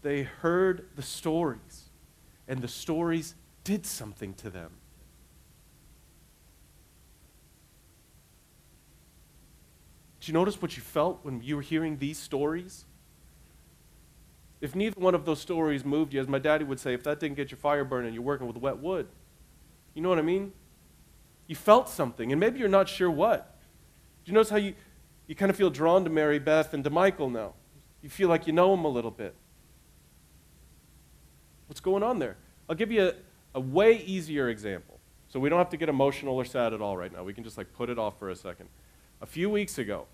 They 0.02 0.24
heard 0.24 0.88
the 0.94 1.02
stories, 1.02 1.88
and 2.46 2.60
the 2.60 2.68
stories 2.68 3.34
did 3.64 3.86
something 3.86 4.34
to 4.34 4.50
them. 4.50 4.72
You 10.28 10.34
notice 10.34 10.60
what 10.60 10.76
you 10.76 10.82
felt 10.82 11.20
when 11.22 11.42
you 11.42 11.56
were 11.56 11.62
hearing 11.62 11.98
these 11.98 12.18
stories? 12.18 12.84
If 14.60 14.74
neither 14.74 15.00
one 15.00 15.14
of 15.14 15.24
those 15.24 15.40
stories 15.40 15.84
moved 15.84 16.12
you, 16.12 16.20
as 16.20 16.28
my 16.28 16.38
daddy 16.38 16.64
would 16.64 16.80
say, 16.80 16.94
if 16.94 17.02
that 17.04 17.20
didn't 17.20 17.36
get 17.36 17.50
your 17.50 17.58
fire 17.58 17.84
burning, 17.84 18.12
you're 18.12 18.22
working 18.22 18.46
with 18.46 18.56
wet 18.56 18.78
wood. 18.78 19.06
You 19.94 20.02
know 20.02 20.08
what 20.08 20.18
I 20.18 20.22
mean? 20.22 20.52
You 21.46 21.56
felt 21.56 21.88
something, 21.88 22.32
and 22.32 22.40
maybe 22.40 22.58
you're 22.58 22.68
not 22.68 22.88
sure 22.88 23.10
what. 23.10 23.56
Do 24.24 24.30
you 24.30 24.34
notice 24.34 24.50
how 24.50 24.56
you, 24.56 24.74
you 25.26 25.34
kind 25.34 25.50
of 25.50 25.56
feel 25.56 25.70
drawn 25.70 26.04
to 26.04 26.10
Mary 26.10 26.38
Beth 26.38 26.74
and 26.74 26.82
to 26.84 26.90
Michael 26.90 27.30
now? 27.30 27.54
You 28.02 28.08
feel 28.08 28.28
like 28.28 28.46
you 28.46 28.52
know 28.52 28.70
them 28.74 28.84
a 28.84 28.88
little 28.88 29.10
bit. 29.10 29.34
What's 31.66 31.80
going 31.80 32.02
on 32.02 32.18
there? 32.18 32.36
I'll 32.68 32.76
give 32.76 32.90
you 32.90 33.08
a, 33.08 33.12
a 33.54 33.60
way 33.60 33.98
easier 33.98 34.48
example. 34.48 34.98
So 35.28 35.38
we 35.38 35.48
don't 35.48 35.58
have 35.58 35.70
to 35.70 35.76
get 35.76 35.88
emotional 35.88 36.36
or 36.36 36.44
sad 36.44 36.72
at 36.72 36.80
all 36.80 36.96
right 36.96 37.12
now. 37.12 37.22
We 37.22 37.34
can 37.34 37.44
just 37.44 37.58
like 37.58 37.72
put 37.74 37.90
it 37.90 37.98
off 37.98 38.18
for 38.18 38.30
a 38.30 38.36
second. 38.36 38.68
A 39.20 39.26
few 39.26 39.50
weeks 39.50 39.78
ago, 39.78 40.06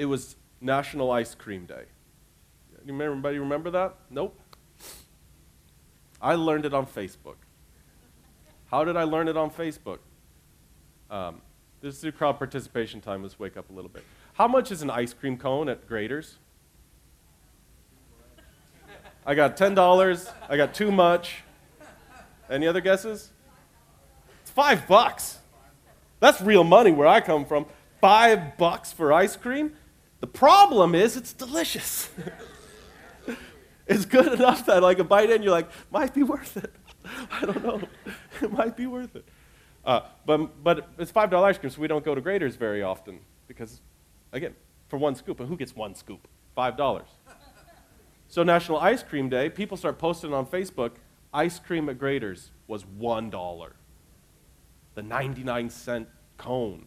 it 0.00 0.06
was 0.06 0.36
National 0.62 1.10
Ice 1.10 1.34
Cream 1.34 1.66
Day. 1.66 1.84
Anybody 2.88 3.38
remember 3.38 3.70
that? 3.72 3.96
Nope. 4.08 4.40
I 6.22 6.36
learned 6.36 6.64
it 6.64 6.72
on 6.72 6.86
Facebook. 6.86 7.34
How 8.70 8.82
did 8.82 8.96
I 8.96 9.02
learn 9.02 9.28
it 9.28 9.36
on 9.36 9.50
Facebook? 9.50 9.98
Um, 11.10 11.42
this 11.82 11.96
is 11.96 12.00
the 12.00 12.12
crowd 12.12 12.38
participation 12.38 13.02
time. 13.02 13.22
Let's 13.22 13.38
wake 13.38 13.58
up 13.58 13.68
a 13.68 13.74
little 13.74 13.90
bit. 13.90 14.02
How 14.32 14.48
much 14.48 14.72
is 14.72 14.80
an 14.80 14.88
ice 14.88 15.12
cream 15.12 15.36
cone 15.36 15.68
at 15.68 15.86
Graeter's? 15.86 16.38
I 19.26 19.34
got 19.34 19.58
$10. 19.58 20.32
I 20.48 20.56
got 20.56 20.72
too 20.72 20.90
much. 20.90 21.42
Any 22.48 22.66
other 22.66 22.80
guesses? 22.80 23.32
It's 24.40 24.50
five 24.50 24.88
bucks. 24.88 25.40
That's 26.20 26.40
real 26.40 26.64
money 26.64 26.90
where 26.90 27.06
I 27.06 27.20
come 27.20 27.44
from. 27.44 27.66
Five 28.00 28.56
bucks 28.56 28.92
for 28.92 29.12
ice 29.12 29.36
cream? 29.36 29.74
The 30.20 30.26
problem 30.26 30.94
is 30.94 31.16
it's 31.16 31.32
delicious. 31.32 32.10
it's 33.86 34.04
good 34.04 34.32
enough 34.32 34.66
that 34.66 34.82
like 34.82 34.98
a 34.98 35.04
bite 35.04 35.30
in, 35.30 35.42
you're 35.42 35.52
like, 35.52 35.70
might 35.90 36.14
be 36.14 36.22
worth 36.22 36.56
it. 36.56 36.72
I 37.32 37.46
don't 37.46 37.64
know. 37.64 37.82
It 38.42 38.50
might 38.50 38.74
be 38.74 38.86
worth 38.86 39.16
it. 39.16 39.26
Uh, 39.84 40.00
but, 40.24 40.62
but 40.64 40.88
it's 40.98 41.12
$5 41.12 41.42
ice 41.42 41.58
cream, 41.58 41.68
so 41.68 41.80
we 41.80 41.88
don't 41.88 42.04
go 42.04 42.14
to 42.14 42.22
Graeter's 42.22 42.56
very 42.56 42.82
often 42.82 43.20
because, 43.48 43.82
again, 44.32 44.54
for 44.88 44.96
one 44.96 45.14
scoop, 45.14 45.36
but 45.36 45.46
who 45.46 45.56
gets 45.56 45.76
one 45.76 45.94
scoop? 45.94 46.26
$5. 46.56 47.02
So 48.28 48.42
National 48.42 48.78
Ice 48.78 49.02
Cream 49.02 49.28
Day, 49.28 49.50
people 49.50 49.76
start 49.76 49.98
posting 49.98 50.32
on 50.32 50.46
Facebook, 50.46 50.92
ice 51.34 51.58
cream 51.58 51.88
at 51.88 51.98
Graeter's 51.98 52.50
was 52.66 52.84
$1. 52.84 53.70
The 54.94 55.02
99 55.02 55.70
cent 55.70 56.08
cone. 56.38 56.86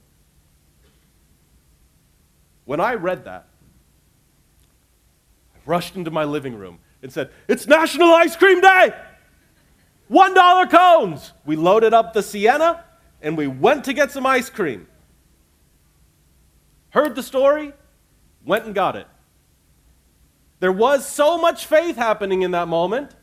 When 2.65 2.79
I 2.79 2.93
read 2.95 3.25
that, 3.25 3.47
I 5.55 5.59
rushed 5.65 5.95
into 5.95 6.11
my 6.11 6.23
living 6.23 6.55
room 6.55 6.79
and 7.01 7.11
said, 7.11 7.29
It's 7.47 7.67
National 7.67 8.13
Ice 8.13 8.35
Cream 8.35 8.61
Day! 8.61 8.93
$1 10.11 10.69
cones! 10.69 11.31
We 11.45 11.55
loaded 11.55 11.93
up 11.93 12.13
the 12.13 12.23
Sienna 12.23 12.83
and 13.21 13.37
we 13.37 13.47
went 13.47 13.85
to 13.85 13.93
get 13.93 14.11
some 14.11 14.25
ice 14.25 14.49
cream. 14.49 14.87
Heard 16.91 17.15
the 17.15 17.23
story, 17.23 17.73
went 18.45 18.65
and 18.65 18.75
got 18.75 18.95
it. 18.95 19.07
There 20.59 20.71
was 20.71 21.07
so 21.07 21.37
much 21.37 21.65
faith 21.65 21.95
happening 21.95 22.43
in 22.43 22.51
that 22.51 22.67
moment, 22.67 23.15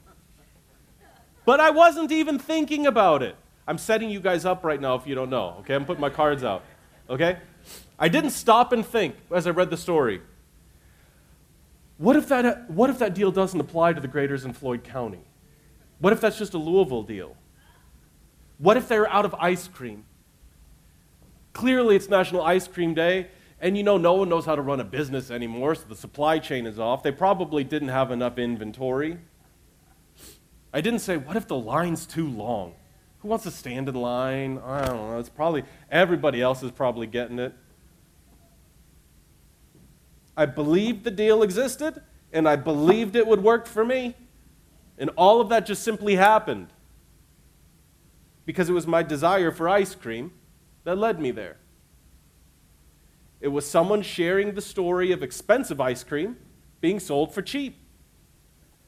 but 1.45 1.61
I 1.61 1.71
wasn't 1.71 2.11
even 2.13 2.39
thinking 2.39 2.87
about 2.87 3.23
it. 3.23 3.37
I'm 3.67 3.79
setting 3.79 4.11
you 4.11 4.21
guys 4.21 4.45
up 4.45 4.65
right 4.65 4.81
now 4.81 4.97
if 4.97 5.07
you 5.07 5.15
don't 5.15 5.31
know, 5.31 5.57
okay? 5.61 5.75
I'm 5.75 5.85
putting 5.85 6.01
my 6.01 6.11
cards 6.11 6.43
out, 6.43 6.65
okay? 7.09 7.39
I 7.99 8.09
didn't 8.09 8.31
stop 8.31 8.73
and 8.73 8.85
think 8.85 9.15
as 9.31 9.47
I 9.47 9.51
read 9.51 9.71
the 9.71 9.77
story. 9.77 10.23
What 11.99 12.17
if 12.17 12.29
that, 12.29 12.71
what 12.71 12.89
if 12.89 12.99
that 12.99 13.15
deal 13.15 13.31
doesn't 13.31 13.61
apply 13.61 13.93
to 13.93 14.01
the 14.01 14.09
Graeter's 14.09 14.45
in 14.45 14.55
Floyd 14.55 14.85
County? 14.85 15.21
What 15.99 16.15
if 16.15 16.21
that's 16.21 16.39
just 16.39 16.55
a 16.55 16.59
Louisville 16.59 17.03
deal? 17.03 17.37
What 18.59 18.77
if 18.77 18.89
they're 18.89 19.09
out 19.09 19.25
of 19.25 19.35
ice 19.35 19.69
cream? 19.69 20.05
Clearly, 21.53 21.97
it's 21.97 22.09
National 22.09 22.43
Ice 22.43 22.67
Cream 22.67 22.95
Day, 22.95 23.29
and 23.61 23.77
you 23.77 23.83
know, 23.83 23.99
no 23.99 24.15
one 24.15 24.29
knows 24.29 24.47
how 24.47 24.55
to 24.55 24.63
run 24.63 24.81
a 24.81 24.85
business 24.85 25.31
anymore, 25.31 25.75
so 25.75 25.85
the 25.89 25.97
supply 25.97 26.39
chain 26.39 26.67
is 26.67 26.79
off. 26.79 27.03
They 27.03 27.13
probably 27.13 27.65
didn't 27.65 27.89
have 27.89 28.11
enough 28.11 28.39
inventory. 28.39 29.19
I 30.73 30.81
didn't 30.81 31.01
say, 31.01 31.17
what 31.17 31.37
if 31.37 31.49
the 31.49 31.57
line's 31.57 32.07
too 32.07 32.29
long? 32.29 32.75
Who 33.21 33.29
wants 33.29 33.45
to 33.45 33.51
stand 33.51 33.89
in 33.89 33.95
line? 33.95 34.59
I 34.65 34.85
don't 34.85 34.97
know. 34.97 35.19
It's 35.19 35.29
probably, 35.29 35.65
everybody 35.91 36.41
else 36.41 36.63
is 36.63 36.71
probably 36.71 37.07
getting 37.07 37.39
it. 37.39 37.53
I 40.37 40.47
believed 40.47 41.05
the 41.05 41.11
deal 41.11 41.43
existed, 41.43 42.01
and 42.33 42.49
I 42.49 42.57
believed 42.57 43.17
it 43.17 43.27
would 43.27 43.43
work 43.43 43.67
for 43.67 43.85
me. 43.85 44.17
And 44.97 45.11
all 45.17 45.41
of 45.41 45.51
that 45.51 45.67
just 45.67 45.83
simply 45.83 46.17
happened 46.17 46.69
because 48.47 48.71
it 48.71 48.73
was 48.73 48.87
my 48.87 49.03
desire 49.03 49.51
for 49.51 49.69
ice 49.69 49.95
cream 49.95 50.33
that 50.85 50.97
led 50.97 51.21
me 51.21 51.31
there. 51.31 51.59
It 53.41 53.49
was 53.49 53.69
someone 53.69 54.03
sharing 54.03 54.55
the 54.55 54.61
story 54.63 55.13
of 55.13 55.23
expensive 55.23 55.81
ice 55.81 56.03
cream 56.03 56.37
being 56.81 57.01
sold 57.01 57.35
for 57.35 57.43
cheap. 57.43 57.77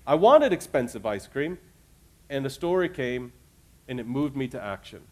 I 0.06 0.14
wanted 0.14 0.52
expensive 0.52 1.06
ice 1.06 1.26
cream, 1.26 1.58
and 2.28 2.44
the 2.44 2.50
story 2.50 2.88
came 2.88 3.32
and 3.88 4.00
it 4.00 4.06
moved 4.06 4.36
me 4.36 4.48
to 4.48 4.62
action. 4.62 5.02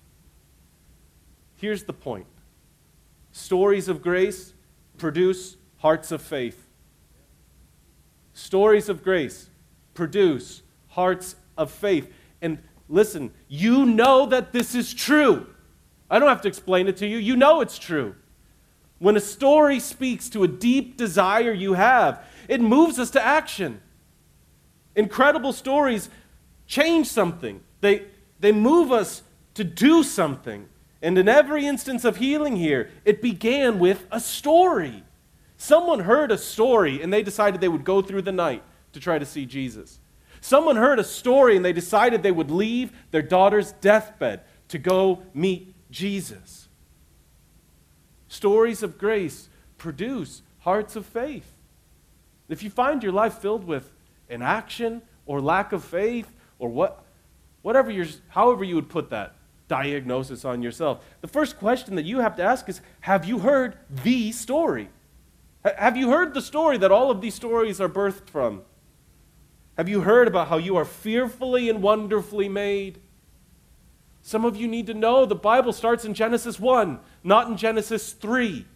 Here's 1.56 1.84
the 1.84 1.92
point 1.92 2.26
stories 3.32 3.88
of 3.88 4.02
grace 4.02 4.54
produce 4.98 5.56
hearts 5.78 6.12
of 6.12 6.22
faith. 6.22 6.66
Stories 8.32 8.88
of 8.88 9.02
grace 9.02 9.50
produce 9.94 10.62
hearts 10.88 11.36
of 11.56 11.70
faith. 11.70 12.12
And 12.40 12.58
listen, 12.88 13.32
you 13.48 13.84
know 13.86 14.26
that 14.26 14.52
this 14.52 14.74
is 14.74 14.94
true. 14.94 15.46
I 16.10 16.18
don't 16.18 16.28
have 16.28 16.42
to 16.42 16.48
explain 16.48 16.88
it 16.88 16.96
to 16.98 17.06
you. 17.06 17.18
You 17.18 17.36
know 17.36 17.60
it's 17.60 17.78
true. 17.78 18.14
When 18.98 19.16
a 19.16 19.20
story 19.20 19.80
speaks 19.80 20.28
to 20.30 20.44
a 20.44 20.48
deep 20.48 20.96
desire 20.96 21.52
you 21.52 21.74
have, 21.74 22.22
it 22.48 22.60
moves 22.60 22.98
us 22.98 23.10
to 23.10 23.24
action. 23.24 23.80
Incredible 24.94 25.52
stories 25.52 26.10
change 26.66 27.06
something, 27.06 27.60
they, 27.80 28.04
they 28.40 28.52
move 28.52 28.90
us 28.90 29.22
to 29.54 29.64
do 29.64 30.02
something. 30.02 30.68
And 31.02 31.16
in 31.16 31.28
every 31.28 31.66
instance 31.66 32.04
of 32.04 32.16
healing 32.16 32.56
here, 32.56 32.90
it 33.04 33.22
began 33.22 33.78
with 33.78 34.06
a 34.10 34.20
story. 34.20 35.04
Someone 35.56 36.00
heard 36.00 36.32
a 36.32 36.38
story 36.38 37.02
and 37.02 37.12
they 37.12 37.22
decided 37.22 37.60
they 37.60 37.68
would 37.68 37.84
go 37.84 38.02
through 38.02 38.22
the 38.22 38.32
night 38.32 38.62
to 38.92 39.00
try 39.00 39.18
to 39.18 39.26
see 39.26 39.46
Jesus. 39.46 39.98
Someone 40.40 40.76
heard 40.76 40.98
a 40.98 41.04
story 41.04 41.56
and 41.56 41.64
they 41.64 41.72
decided 41.72 42.22
they 42.22 42.30
would 42.30 42.50
leave 42.50 42.92
their 43.10 43.22
daughter's 43.22 43.72
deathbed 43.72 44.40
to 44.68 44.78
go 44.78 45.22
meet 45.34 45.74
Jesus. 45.90 46.68
Stories 48.28 48.82
of 48.82 48.96
grace 48.96 49.48
produce 49.76 50.42
hearts 50.60 50.96
of 50.96 51.04
faith. 51.04 51.52
If 52.48 52.62
you 52.62 52.70
find 52.70 53.02
your 53.02 53.12
life 53.12 53.34
filled 53.34 53.64
with 53.64 53.92
inaction 54.28 55.02
or 55.26 55.40
lack 55.40 55.72
of 55.72 55.84
faith 55.84 56.32
or 56.58 56.68
what, 56.68 57.04
whatever 57.62 57.90
your, 57.90 58.06
however 58.28 58.64
you 58.64 58.74
would 58.74 58.88
put 58.88 59.10
that 59.10 59.34
diagnosis 59.68 60.44
on 60.44 60.62
yourself, 60.62 61.04
the 61.20 61.28
first 61.28 61.58
question 61.58 61.94
that 61.94 62.04
you 62.04 62.20
have 62.20 62.36
to 62.36 62.42
ask 62.42 62.68
is 62.68 62.80
Have 63.00 63.24
you 63.24 63.40
heard 63.40 63.76
the 63.88 64.32
story? 64.32 64.88
Have 65.64 65.96
you 65.96 66.10
heard 66.10 66.32
the 66.32 66.40
story 66.40 66.78
that 66.78 66.90
all 66.90 67.10
of 67.10 67.20
these 67.20 67.34
stories 67.34 67.80
are 67.80 67.88
birthed 67.88 68.30
from? 68.30 68.62
Have 69.76 69.88
you 69.88 70.00
heard 70.00 70.26
about 70.26 70.48
how 70.48 70.56
you 70.56 70.76
are 70.76 70.84
fearfully 70.84 71.68
and 71.68 71.82
wonderfully 71.82 72.48
made? 72.48 73.00
Some 74.22 74.44
of 74.44 74.56
you 74.56 74.68
need 74.68 74.86
to 74.86 74.94
know 74.94 75.24
the 75.24 75.34
Bible 75.34 75.72
starts 75.72 76.04
in 76.04 76.14
Genesis 76.14 76.60
1, 76.60 76.98
not 77.24 77.48
in 77.48 77.56
Genesis 77.56 78.12
3. 78.12 78.66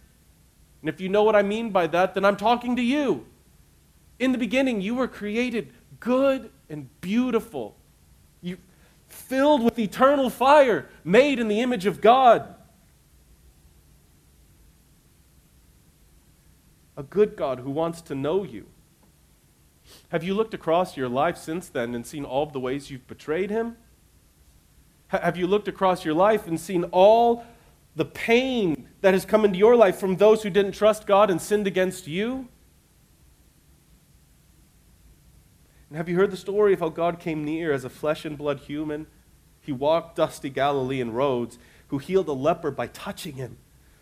And 0.81 0.89
if 0.89 0.99
you 0.99 1.09
know 1.09 1.23
what 1.23 1.35
I 1.35 1.41
mean 1.41 1.71
by 1.71 1.87
that, 1.87 2.13
then 2.13 2.25
I'm 2.25 2.37
talking 2.37 2.75
to 2.75 2.81
you. 2.81 3.25
In 4.19 4.31
the 4.31 4.37
beginning, 4.37 4.81
you 4.81 4.95
were 4.95 5.07
created 5.07 5.73
good 5.99 6.51
and 6.69 6.89
beautiful. 7.01 7.75
Filled 9.15 9.63
with 9.63 9.79
eternal 9.79 10.29
fire, 10.29 10.87
made 11.03 11.39
in 11.39 11.47
the 11.47 11.61
image 11.61 11.85
of 11.85 12.01
God. 12.01 12.53
A 16.97 17.01
good 17.01 17.35
God 17.35 17.59
who 17.59 17.71
wants 17.71 18.01
to 18.03 18.13
know 18.13 18.43
you. 18.43 18.67
Have 20.09 20.23
you 20.23 20.33
looked 20.33 20.53
across 20.53 20.97
your 20.97 21.09
life 21.09 21.37
since 21.37 21.69
then 21.69 21.95
and 21.95 22.05
seen 22.05 22.25
all 22.25 22.45
the 22.45 22.59
ways 22.59 22.91
you've 22.91 23.07
betrayed 23.07 23.49
Him? 23.49 23.77
Have 25.07 25.37
you 25.37 25.47
looked 25.47 25.67
across 25.67 26.03
your 26.03 26.13
life 26.13 26.45
and 26.45 26.59
seen 26.59 26.83
all 26.85 27.45
the 27.95 28.05
pain 28.05 28.87
that 29.01 29.13
has 29.13 29.23
come 29.23 29.45
into 29.45 29.57
your 29.57 29.75
life 29.75 29.97
from 29.97 30.17
those 30.17 30.43
who 30.43 30.49
didn't 30.49 30.73
trust 30.73 31.07
God 31.07 31.31
and 31.31 31.41
sinned 31.41 31.67
against 31.67 32.05
you? 32.05 32.49
And 35.89 35.97
have 35.97 36.09
you 36.09 36.15
heard 36.15 36.31
the 36.31 36.37
story 36.37 36.73
of 36.73 36.79
how 36.79 36.89
God 36.89 37.19
came 37.19 37.43
near 37.43 37.71
as 37.71 37.85
a 37.85 37.89
flesh 37.89 38.25
and 38.25 38.37
blood 38.37 38.59
human? 38.61 39.07
He 39.61 39.71
walked 39.71 40.15
dusty 40.15 40.49
Galilean 40.49 41.11
roads, 41.11 41.57
who 41.89 41.97
healed 41.99 42.27
a 42.27 42.33
leper 42.33 42.71
by 42.71 42.87
touching 42.87 43.33
him, 43.33 43.57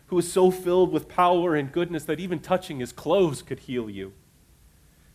who 0.06 0.16
was 0.16 0.32
so 0.32 0.50
filled 0.50 0.92
with 0.92 1.08
power 1.08 1.54
and 1.54 1.72
goodness 1.72 2.04
that 2.04 2.20
even 2.20 2.38
touching 2.38 2.80
his 2.80 2.92
clothes 2.92 3.42
could 3.42 3.60
heal 3.60 3.90
you. 3.90 4.12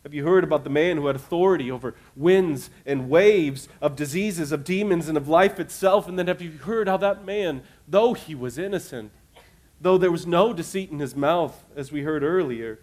Have 0.03 0.13
you 0.13 0.25
heard 0.25 0.43
about 0.43 0.63
the 0.63 0.69
man 0.69 0.97
who 0.97 1.07
had 1.07 1.15
authority 1.15 1.69
over 1.69 1.93
winds 2.15 2.69
and 2.85 3.09
waves, 3.09 3.67
of 3.81 3.95
diseases, 3.95 4.51
of 4.51 4.63
demons, 4.63 5.09
and 5.09 5.17
of 5.17 5.27
life 5.27 5.59
itself? 5.59 6.07
And 6.07 6.17
then 6.17 6.27
have 6.27 6.41
you 6.41 6.51
heard 6.51 6.87
how 6.87 6.97
that 6.97 7.25
man, 7.25 7.63
though 7.87 8.13
he 8.13 8.33
was 8.33 8.57
innocent, 8.57 9.11
though 9.81 9.97
there 9.97 10.11
was 10.11 10.25
no 10.25 10.53
deceit 10.53 10.89
in 10.89 10.99
his 10.99 11.15
mouth, 11.15 11.65
as 11.75 11.91
we 11.91 12.03
heard 12.03 12.23
earlier, 12.23 12.79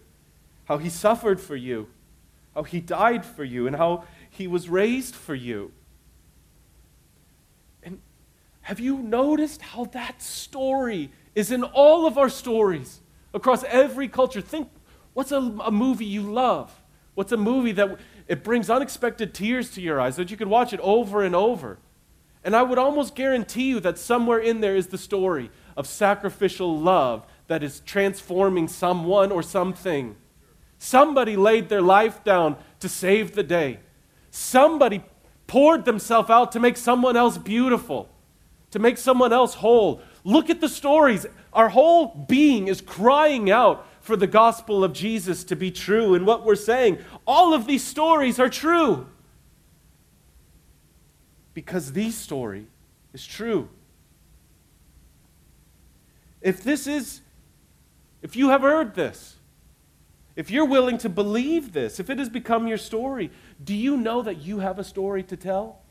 how 0.65 0.77
he 0.77 0.89
suffered 0.89 1.41
for 1.41 1.55
you, 1.55 1.87
how 2.57 2.63
he 2.63 2.81
died 2.81 3.23
for 3.23 3.43
you, 3.43 3.67
and 3.67 3.75
how 3.75 4.03
he 4.31 4.47
was 4.47 4.67
raised 4.67 5.13
for 5.13 5.35
you? 5.35 5.71
And 7.83 8.01
have 8.61 8.79
you 8.79 8.97
noticed 8.97 9.61
how 9.61 9.85
that 9.85 10.23
story 10.23 11.11
is 11.35 11.51
in 11.51 11.63
all 11.63 12.07
of 12.07 12.17
our 12.17 12.29
stories 12.29 13.01
across 13.31 13.63
every 13.65 14.07
culture? 14.07 14.41
Think 14.41 14.71
what's 15.13 15.31
a, 15.31 15.37
a 15.37 15.69
movie 15.69 16.05
you 16.05 16.23
love? 16.23 16.81
What's 17.13 17.31
a 17.31 17.37
movie 17.37 17.73
that 17.73 17.99
it 18.27 18.43
brings 18.43 18.71
unexpected 18.71 19.35
tears 19.35 19.69
to 19.75 19.81
your 19.81 20.01
eyes 20.01 20.15
that 20.15 20.31
you 20.31 20.35
could 20.35 20.47
watch 20.47 20.73
it 20.73 20.79
over 20.79 21.23
and 21.23 21.35
over? 21.35 21.77
And 22.43 22.55
I 22.55 22.63
would 22.63 22.79
almost 22.79 23.13
guarantee 23.13 23.69
you 23.69 23.79
that 23.81 23.99
somewhere 23.99 24.39
in 24.39 24.61
there 24.61 24.75
is 24.75 24.87
the 24.87 24.97
story 24.97 25.51
of 25.75 25.85
sacrificial 25.85 26.75
love 26.75 27.23
that 27.45 27.61
is 27.61 27.81
transforming 27.81 28.67
someone 28.67 29.31
or 29.31 29.43
something. 29.43 30.15
Somebody 30.77 31.35
laid 31.35 31.69
their 31.69 31.81
life 31.81 32.23
down 32.23 32.57
to 32.79 32.89
save 32.89 33.33
the 33.35 33.43
day. 33.43 33.79
Somebody 34.29 35.03
poured 35.47 35.85
themselves 35.85 36.29
out 36.29 36.51
to 36.51 36.59
make 36.59 36.77
someone 36.77 37.17
else 37.17 37.37
beautiful, 37.37 38.09
to 38.71 38.79
make 38.79 38.97
someone 38.97 39.33
else 39.33 39.55
whole. 39.55 40.01
Look 40.23 40.49
at 40.49 40.61
the 40.61 40.69
stories. 40.69 41.25
Our 41.53 41.69
whole 41.69 42.07
being 42.27 42.67
is 42.67 42.81
crying 42.81 43.49
out 43.49 43.87
for 44.01 44.15
the 44.15 44.27
gospel 44.27 44.83
of 44.83 44.93
Jesus 44.93 45.43
to 45.45 45.55
be 45.55 45.71
true. 45.71 46.13
And 46.13 46.25
what 46.25 46.45
we're 46.45 46.55
saying, 46.55 46.99
all 47.25 47.53
of 47.53 47.65
these 47.65 47.83
stories 47.83 48.39
are 48.39 48.49
true. 48.49 49.07
Because 51.53 51.93
the 51.93 52.11
story 52.11 52.67
is 53.13 53.25
true. 53.25 53.69
If 56.41 56.63
this 56.63 56.85
is, 56.85 57.21
if 58.21 58.35
you 58.35 58.49
have 58.49 58.61
heard 58.61 58.93
this, 58.93 59.36
if 60.37 60.51
you're 60.51 60.65
willing 60.65 60.99
to 60.99 61.09
believe 61.09 61.73
this, 61.73 61.99
if 61.99 62.11
it 62.11 62.19
has 62.19 62.29
become 62.29 62.67
your 62.67 62.77
story, 62.77 63.31
do 63.61 63.73
you 63.73 63.97
know 63.97 64.21
that 64.21 64.37
you 64.37 64.59
have 64.59 64.77
a 64.77 64.83
story 64.83 65.23
to 65.23 65.35
tell? 65.35 65.81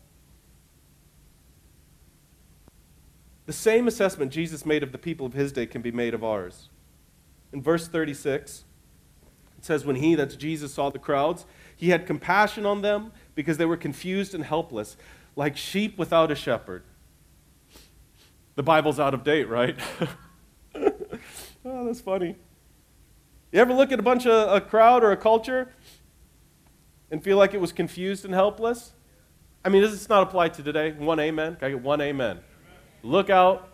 The 3.46 3.52
same 3.52 3.88
assessment 3.88 4.30
Jesus 4.30 4.64
made 4.64 4.84
of 4.84 4.92
the 4.92 4.98
people 4.98 5.26
of 5.26 5.32
his 5.32 5.50
day 5.50 5.66
can 5.66 5.82
be 5.82 5.90
made 5.90 6.14
of 6.14 6.22
ours. 6.22 6.68
In 7.52 7.60
verse 7.60 7.88
36, 7.88 8.64
it 9.58 9.64
says, 9.64 9.84
When 9.84 9.96
he, 9.96 10.14
that's 10.14 10.36
Jesus, 10.36 10.72
saw 10.72 10.90
the 10.90 11.00
crowds, 11.00 11.44
he 11.74 11.88
had 11.90 12.06
compassion 12.06 12.64
on 12.64 12.82
them 12.82 13.10
because 13.34 13.58
they 13.58 13.66
were 13.66 13.76
confused 13.76 14.32
and 14.32 14.44
helpless, 14.44 14.96
like 15.34 15.56
sheep 15.56 15.98
without 15.98 16.30
a 16.30 16.36
shepherd. 16.36 16.84
The 18.54 18.62
Bible's 18.62 19.00
out 19.00 19.12
of 19.12 19.24
date, 19.24 19.48
right? 19.48 19.76
oh, 20.76 21.86
that's 21.86 22.00
funny. 22.00 22.36
You 23.52 23.60
ever 23.60 23.72
look 23.72 23.92
at 23.92 23.98
a 23.98 24.02
bunch 24.02 24.26
of 24.26 24.54
a 24.54 24.60
crowd 24.60 25.04
or 25.04 25.12
a 25.12 25.16
culture 25.16 25.72
and 27.10 27.22
feel 27.22 27.36
like 27.36 27.54
it 27.54 27.60
was 27.60 27.72
confused 27.72 28.24
and 28.24 28.34
helpless? 28.34 28.92
I 29.64 29.68
mean, 29.68 29.82
does 29.82 29.92
this 29.92 30.08
not 30.08 30.22
apply 30.22 30.50
to 30.50 30.62
today? 30.62 30.92
One 30.92 31.20
amen? 31.20 31.56
Can 31.56 31.66
I 31.66 31.70
get 31.70 31.82
one 31.82 32.00
amen? 32.00 32.40
Look 33.02 33.30
out. 33.30 33.68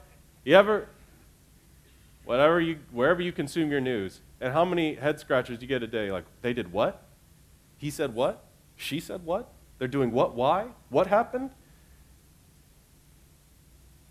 You 0.44 0.56
ever 0.56 0.88
whatever 2.24 2.60
you, 2.60 2.78
wherever 2.90 3.20
you 3.20 3.32
consume 3.32 3.70
your 3.70 3.80
news. 3.80 4.20
And 4.40 4.52
how 4.52 4.64
many 4.64 4.94
head 4.94 5.20
scratchers 5.20 5.58
do 5.58 5.64
you 5.64 5.68
get 5.68 5.82
a 5.82 5.86
day? 5.86 6.10
Like, 6.10 6.24
they 6.40 6.52
did 6.52 6.72
what? 6.72 7.02
He 7.76 7.90
said 7.90 8.14
what? 8.14 8.44
She 8.76 9.00
said 9.00 9.24
what? 9.24 9.52
They're 9.78 9.88
doing 9.88 10.12
what? 10.12 10.34
Why? 10.34 10.66
What 10.88 11.08
happened? 11.08 11.50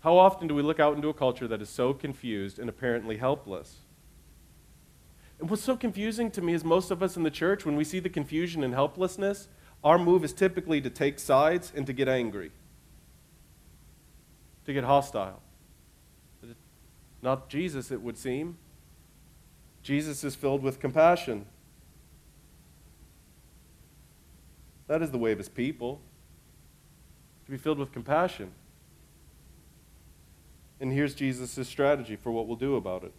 How 0.00 0.16
often 0.16 0.48
do 0.48 0.54
we 0.54 0.62
look 0.62 0.80
out 0.80 0.96
into 0.96 1.08
a 1.08 1.14
culture 1.14 1.46
that 1.48 1.62
is 1.62 1.68
so 1.68 1.94
confused 1.94 2.58
and 2.58 2.68
apparently 2.68 3.16
helpless? 3.16 3.76
What's 5.42 5.64
so 5.64 5.76
confusing 5.76 6.30
to 6.30 6.40
me 6.40 6.54
is 6.54 6.62
most 6.62 6.92
of 6.92 7.02
us 7.02 7.16
in 7.16 7.24
the 7.24 7.30
church, 7.30 7.66
when 7.66 7.74
we 7.74 7.82
see 7.82 7.98
the 7.98 8.08
confusion 8.08 8.62
and 8.62 8.72
helplessness, 8.72 9.48
our 9.82 9.98
move 9.98 10.22
is 10.22 10.32
typically 10.32 10.80
to 10.80 10.88
take 10.88 11.18
sides 11.18 11.72
and 11.74 11.84
to 11.88 11.92
get 11.92 12.08
angry, 12.08 12.52
to 14.64 14.72
get 14.72 14.84
hostile. 14.84 15.42
Not 17.22 17.48
Jesus, 17.48 17.90
it 17.90 18.00
would 18.00 18.16
seem. 18.16 18.56
Jesus 19.82 20.22
is 20.22 20.36
filled 20.36 20.62
with 20.62 20.78
compassion. 20.78 21.46
That 24.86 25.02
is 25.02 25.10
the 25.10 25.18
way 25.18 25.32
of 25.32 25.38
his 25.38 25.48
people, 25.48 26.00
to 27.46 27.50
be 27.50 27.56
filled 27.56 27.78
with 27.78 27.90
compassion. 27.90 28.52
And 30.80 30.92
here's 30.92 31.14
Jesus' 31.14 31.66
strategy 31.66 32.14
for 32.14 32.30
what 32.30 32.46
we'll 32.46 32.56
do 32.56 32.76
about 32.76 33.02
it. 33.02 33.12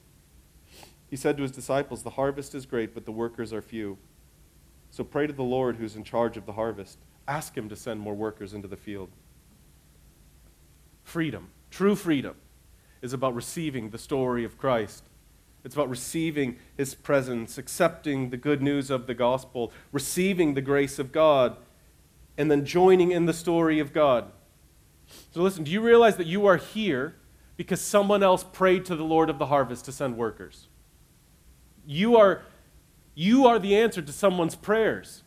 He 1.13 1.17
said 1.17 1.37
to 1.37 1.43
his 1.43 1.51
disciples, 1.51 2.01
The 2.01 2.09
harvest 2.09 2.55
is 2.55 2.65
great, 2.65 2.95
but 2.95 3.05
the 3.05 3.11
workers 3.11 3.53
are 3.53 3.61
few. 3.61 3.99
So 4.89 5.03
pray 5.03 5.27
to 5.27 5.33
the 5.33 5.43
Lord 5.43 5.75
who's 5.75 5.95
in 5.95 6.03
charge 6.03 6.37
of 6.37 6.47
the 6.47 6.53
harvest. 6.53 6.97
Ask 7.27 7.55
him 7.55 7.69
to 7.69 7.75
send 7.75 7.99
more 7.99 8.15
workers 8.15 8.55
into 8.55 8.67
the 8.67 8.75
field. 8.75 9.09
Freedom, 11.03 11.51
true 11.69 11.95
freedom 11.95 12.33
is 13.03 13.13
about 13.13 13.35
receiving 13.35 13.91
the 13.91 13.99
story 13.99 14.43
of 14.43 14.57
Christ. 14.57 15.03
It's 15.63 15.75
about 15.75 15.87
receiving 15.87 16.57
his 16.77 16.95
presence, 16.95 17.59
accepting 17.59 18.31
the 18.31 18.37
good 18.37 18.63
news 18.63 18.89
of 18.89 19.05
the 19.05 19.13
gospel, 19.13 19.71
receiving 19.91 20.55
the 20.55 20.61
grace 20.61 20.97
of 20.97 21.11
God, 21.11 21.57
and 22.39 22.49
then 22.49 22.65
joining 22.65 23.11
in 23.11 23.27
the 23.27 23.33
story 23.33 23.77
of 23.77 23.93
God. 23.93 24.31
So, 25.31 25.43
listen, 25.43 25.63
do 25.63 25.69
you 25.69 25.81
realize 25.81 26.15
that 26.15 26.25
you 26.25 26.47
are 26.47 26.57
here 26.57 27.17
because 27.55 27.81
someone 27.81 28.23
else 28.23 28.43
prayed 28.43 28.83
to 28.85 28.95
the 28.95 29.03
Lord 29.03 29.29
of 29.29 29.37
the 29.37 29.45
harvest 29.45 29.85
to 29.85 29.91
send 29.91 30.17
workers? 30.17 30.69
You 31.85 32.17
are, 32.17 32.41
you 33.15 33.47
are 33.47 33.59
the 33.59 33.75
answer 33.75 34.01
to 34.01 34.11
someone's 34.11 34.55
prayers. 34.55 35.23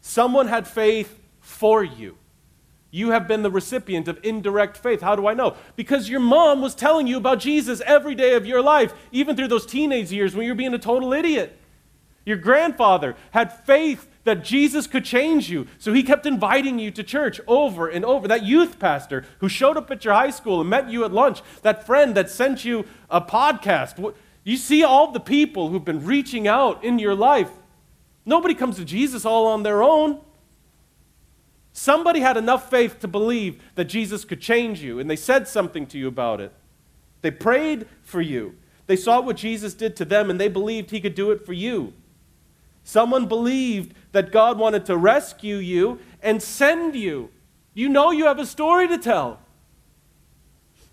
Someone 0.00 0.48
had 0.48 0.68
faith 0.68 1.20
for 1.40 1.82
you 1.82 2.16
you 2.94 3.10
have 3.10 3.26
been 3.26 3.42
the 3.42 3.50
recipient 3.50 4.06
of 4.06 4.20
indirect 4.22 4.76
faith. 4.76 5.00
How 5.00 5.16
do 5.16 5.26
I 5.26 5.34
know? 5.34 5.56
Because 5.74 6.08
your 6.08 6.20
mom 6.20 6.62
was 6.62 6.76
telling 6.76 7.08
you 7.08 7.16
about 7.16 7.40
Jesus 7.40 7.82
every 7.84 8.14
day 8.14 8.36
of 8.36 8.46
your 8.46 8.62
life, 8.62 8.94
even 9.10 9.34
through 9.34 9.48
those 9.48 9.66
teenage 9.66 10.12
years 10.12 10.36
when 10.36 10.46
you're 10.46 10.54
being 10.54 10.74
a 10.74 10.78
total 10.78 11.12
idiot. 11.12 11.58
Your 12.24 12.36
grandfather 12.36 13.16
had 13.32 13.52
faith 13.66 14.06
that 14.22 14.44
Jesus 14.44 14.86
could 14.86 15.04
change 15.04 15.50
you, 15.50 15.66
so 15.76 15.92
he 15.92 16.04
kept 16.04 16.24
inviting 16.24 16.78
you 16.78 16.92
to 16.92 17.02
church 17.02 17.40
over 17.48 17.88
and 17.88 18.04
over. 18.04 18.28
That 18.28 18.44
youth 18.44 18.78
pastor 18.78 19.24
who 19.40 19.48
showed 19.48 19.76
up 19.76 19.90
at 19.90 20.04
your 20.04 20.14
high 20.14 20.30
school 20.30 20.60
and 20.60 20.70
met 20.70 20.88
you 20.88 21.04
at 21.04 21.12
lunch, 21.12 21.42
that 21.62 21.84
friend 21.84 22.14
that 22.14 22.30
sent 22.30 22.64
you 22.64 22.86
a 23.10 23.20
podcast. 23.20 24.14
You 24.44 24.58
see 24.58 24.84
all 24.84 25.10
the 25.10 25.20
people 25.20 25.70
who've 25.70 25.84
been 25.84 26.04
reaching 26.04 26.46
out 26.46 26.84
in 26.84 26.98
your 26.98 27.14
life. 27.14 27.50
Nobody 28.26 28.54
comes 28.54 28.76
to 28.76 28.84
Jesus 28.84 29.24
all 29.24 29.46
on 29.46 29.62
their 29.62 29.82
own. 29.82 30.20
Somebody 31.72 32.20
had 32.20 32.36
enough 32.36 32.70
faith 32.70 33.00
to 33.00 33.08
believe 33.08 33.60
that 33.74 33.86
Jesus 33.86 34.24
could 34.24 34.40
change 34.40 34.80
you, 34.80 35.00
and 35.00 35.10
they 35.10 35.16
said 35.16 35.48
something 35.48 35.86
to 35.86 35.98
you 35.98 36.06
about 36.06 36.40
it. 36.40 36.52
They 37.22 37.30
prayed 37.30 37.88
for 38.02 38.20
you. 38.20 38.54
They 38.86 38.96
saw 38.96 39.20
what 39.20 39.36
Jesus 39.36 39.74
did 39.74 39.96
to 39.96 40.04
them, 40.04 40.30
and 40.30 40.38
they 40.38 40.48
believed 40.48 40.90
he 40.90 41.00
could 41.00 41.14
do 41.14 41.30
it 41.30 41.44
for 41.44 41.54
you. 41.54 41.94
Someone 42.84 43.26
believed 43.26 43.94
that 44.12 44.30
God 44.30 44.58
wanted 44.58 44.84
to 44.86 44.96
rescue 44.96 45.56
you 45.56 45.98
and 46.22 46.42
send 46.42 46.94
you. 46.94 47.30
You 47.72 47.88
know 47.88 48.10
you 48.10 48.26
have 48.26 48.38
a 48.38 48.46
story 48.46 48.86
to 48.88 48.98
tell. 48.98 49.40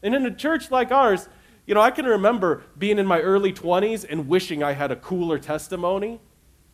And 0.02 0.16
in 0.16 0.26
a 0.26 0.34
church 0.34 0.72
like 0.72 0.92
ours, 0.92 1.28
you 1.71 1.75
know, 1.75 1.79
I 1.79 1.91
can 1.91 2.05
remember 2.05 2.63
being 2.77 2.99
in 2.99 3.05
my 3.05 3.21
early 3.21 3.53
20s 3.53 4.05
and 4.10 4.27
wishing 4.27 4.62
I 4.62 4.73
had 4.73 4.91
a 4.91 4.95
cooler 4.97 5.39
testimony. 5.39 6.19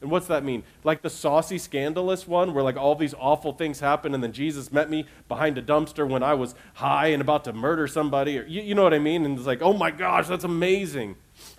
And 0.02 0.10
what's 0.10 0.26
that 0.26 0.44
mean? 0.44 0.64
Like 0.84 1.04
the 1.04 1.10
saucy, 1.12 1.60
scandalous 1.60 2.28
one, 2.28 2.52
where 2.56 2.64
like 2.64 2.78
all 2.78 2.96
these 2.96 3.14
awful 3.14 3.54
things 3.54 3.80
happen, 3.80 4.16
and 4.16 4.24
then 4.24 4.32
Jesus 4.32 4.72
met 4.72 4.90
me 4.90 5.06
behind 5.28 5.60
a 5.60 5.62
dumpster 5.62 6.10
when 6.10 6.24
I 6.24 6.34
was 6.34 6.56
high 6.74 7.10
and 7.10 7.22
about 7.22 7.44
to 7.44 7.54
murder 7.54 7.88
somebody, 7.88 8.40
or 8.40 8.46
you, 8.48 8.64
you 8.64 8.74
know 8.74 8.82
what 8.82 8.96
I 8.96 8.98
mean? 8.98 9.24
And 9.24 9.38
it's 9.38 9.46
like, 9.46 9.62
oh 9.62 9.72
my 9.72 9.92
gosh, 9.92 10.28
that's 10.28 10.46
amazing. 10.46 11.16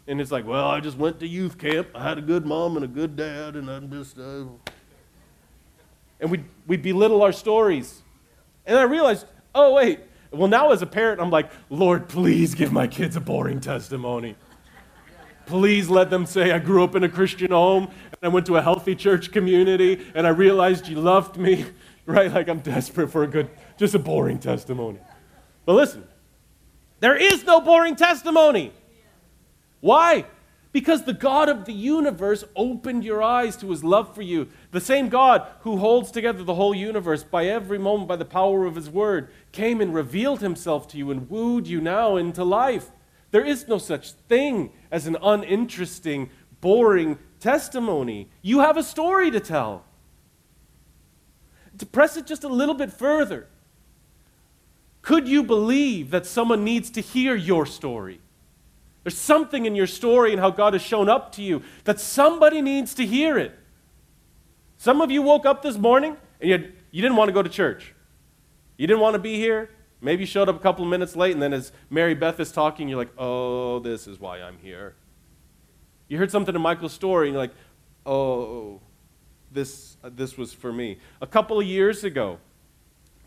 And 0.08 0.20
it's 0.20 0.32
like, 0.32 0.44
well, 0.44 0.66
I 0.66 0.80
just 0.80 0.98
went 0.98 1.20
to 1.20 1.28
youth 1.28 1.58
camp. 1.58 1.90
I 1.94 2.02
had 2.02 2.18
a 2.18 2.22
good 2.22 2.44
mom 2.44 2.74
and 2.74 2.84
a 2.84 2.88
good 2.88 3.14
dad, 3.14 3.54
and 3.54 3.70
I'm 3.70 3.88
just. 3.88 4.18
Uh... 4.18 4.46
And 6.18 6.32
we 6.32 6.42
we 6.66 6.76
belittle 6.76 7.22
our 7.22 7.30
stories. 7.30 8.02
And 8.66 8.76
I 8.76 8.82
realized, 8.82 9.26
oh 9.54 9.74
wait. 9.74 10.00
Well, 10.30 10.48
now 10.48 10.72
as 10.72 10.82
a 10.82 10.86
parent, 10.86 11.20
I'm 11.20 11.30
like, 11.30 11.50
Lord, 11.70 12.08
please 12.08 12.54
give 12.54 12.72
my 12.72 12.86
kids 12.86 13.16
a 13.16 13.20
boring 13.20 13.60
testimony. 13.60 14.36
Please 15.46 15.88
let 15.88 16.10
them 16.10 16.26
say 16.26 16.52
I 16.52 16.58
grew 16.58 16.84
up 16.84 16.94
in 16.94 17.04
a 17.04 17.08
Christian 17.08 17.50
home 17.50 17.84
and 17.84 18.18
I 18.22 18.28
went 18.28 18.44
to 18.46 18.56
a 18.56 18.62
healthy 18.62 18.94
church 18.94 19.32
community 19.32 20.06
and 20.14 20.26
I 20.26 20.30
realized 20.30 20.88
you 20.88 21.00
loved 21.00 21.38
me, 21.38 21.64
right? 22.06 22.30
Like 22.30 22.48
I'm 22.48 22.58
desperate 22.58 23.10
for 23.10 23.22
a 23.22 23.26
good, 23.26 23.48
just 23.78 23.94
a 23.94 23.98
boring 23.98 24.38
testimony. 24.38 24.98
But 25.64 25.72
listen, 25.72 26.06
there 27.00 27.16
is 27.16 27.44
no 27.44 27.62
boring 27.62 27.96
testimony. 27.96 28.72
Why? 29.80 30.26
Because 30.72 31.04
the 31.04 31.14
God 31.14 31.48
of 31.48 31.64
the 31.64 31.72
universe 31.72 32.44
opened 32.54 33.02
your 33.02 33.22
eyes 33.22 33.56
to 33.56 33.70
his 33.70 33.82
love 33.82 34.14
for 34.14 34.22
you. 34.22 34.48
The 34.70 34.80
same 34.80 35.08
God 35.08 35.46
who 35.60 35.78
holds 35.78 36.10
together 36.10 36.44
the 36.44 36.54
whole 36.54 36.74
universe 36.74 37.24
by 37.24 37.46
every 37.46 37.78
moment 37.78 38.08
by 38.08 38.16
the 38.16 38.24
power 38.26 38.66
of 38.66 38.74
his 38.74 38.90
word 38.90 39.30
came 39.52 39.80
and 39.80 39.94
revealed 39.94 40.40
himself 40.40 40.88
to 40.88 40.98
you 40.98 41.10
and 41.10 41.28
wooed 41.30 41.66
you 41.66 41.80
now 41.80 42.16
into 42.16 42.44
life. 42.44 42.90
There 43.30 43.44
is 43.44 43.68
no 43.68 43.78
such 43.78 44.12
thing 44.12 44.72
as 44.90 45.06
an 45.06 45.16
uninteresting, 45.22 46.30
boring 46.60 47.18
testimony. 47.40 48.28
You 48.42 48.60
have 48.60 48.76
a 48.76 48.82
story 48.82 49.30
to 49.30 49.40
tell. 49.40 49.84
To 51.78 51.86
press 51.86 52.16
it 52.16 52.26
just 52.26 52.44
a 52.44 52.48
little 52.48 52.74
bit 52.74 52.92
further, 52.92 53.46
could 55.02 55.28
you 55.28 55.42
believe 55.42 56.10
that 56.10 56.26
someone 56.26 56.64
needs 56.64 56.90
to 56.90 57.00
hear 57.00 57.34
your 57.34 57.66
story? 57.66 58.20
There's 59.04 59.16
something 59.16 59.64
in 59.64 59.74
your 59.74 59.86
story 59.86 60.32
and 60.32 60.40
how 60.40 60.50
God 60.50 60.74
has 60.74 60.82
shown 60.82 61.08
up 61.08 61.32
to 61.32 61.42
you 61.42 61.62
that 61.84 62.00
somebody 62.00 62.60
needs 62.60 62.94
to 62.94 63.06
hear 63.06 63.38
it. 63.38 63.58
Some 64.76 65.00
of 65.00 65.10
you 65.10 65.22
woke 65.22 65.46
up 65.46 65.62
this 65.62 65.78
morning 65.78 66.16
and 66.40 66.50
you, 66.50 66.72
you 66.90 67.02
didn't 67.02 67.16
want 67.16 67.28
to 67.28 67.32
go 67.32 67.42
to 67.42 67.48
church. 67.48 67.94
You 68.78 68.86
didn't 68.86 69.00
want 69.00 69.14
to 69.14 69.18
be 69.18 69.36
here. 69.36 69.68
Maybe 70.00 70.22
you 70.22 70.26
showed 70.26 70.48
up 70.48 70.56
a 70.56 70.60
couple 70.60 70.84
of 70.84 70.90
minutes 70.90 71.16
late, 71.16 71.32
and 71.32 71.42
then 71.42 71.52
as 71.52 71.72
Mary 71.90 72.14
Beth 72.14 72.38
is 72.38 72.52
talking, 72.52 72.88
you're 72.88 72.98
like, 72.98 73.12
oh, 73.18 73.80
this 73.80 74.06
is 74.06 74.20
why 74.20 74.40
I'm 74.40 74.56
here. 74.58 74.94
You 76.06 76.16
heard 76.16 76.30
something 76.30 76.54
in 76.54 76.62
Michael's 76.62 76.92
story, 76.92 77.26
and 77.26 77.34
you're 77.34 77.42
like, 77.42 77.54
oh, 78.06 78.80
this, 79.50 79.96
this 80.04 80.38
was 80.38 80.52
for 80.52 80.72
me. 80.72 80.98
A 81.20 81.26
couple 81.26 81.58
of 81.58 81.66
years 81.66 82.04
ago, 82.04 82.38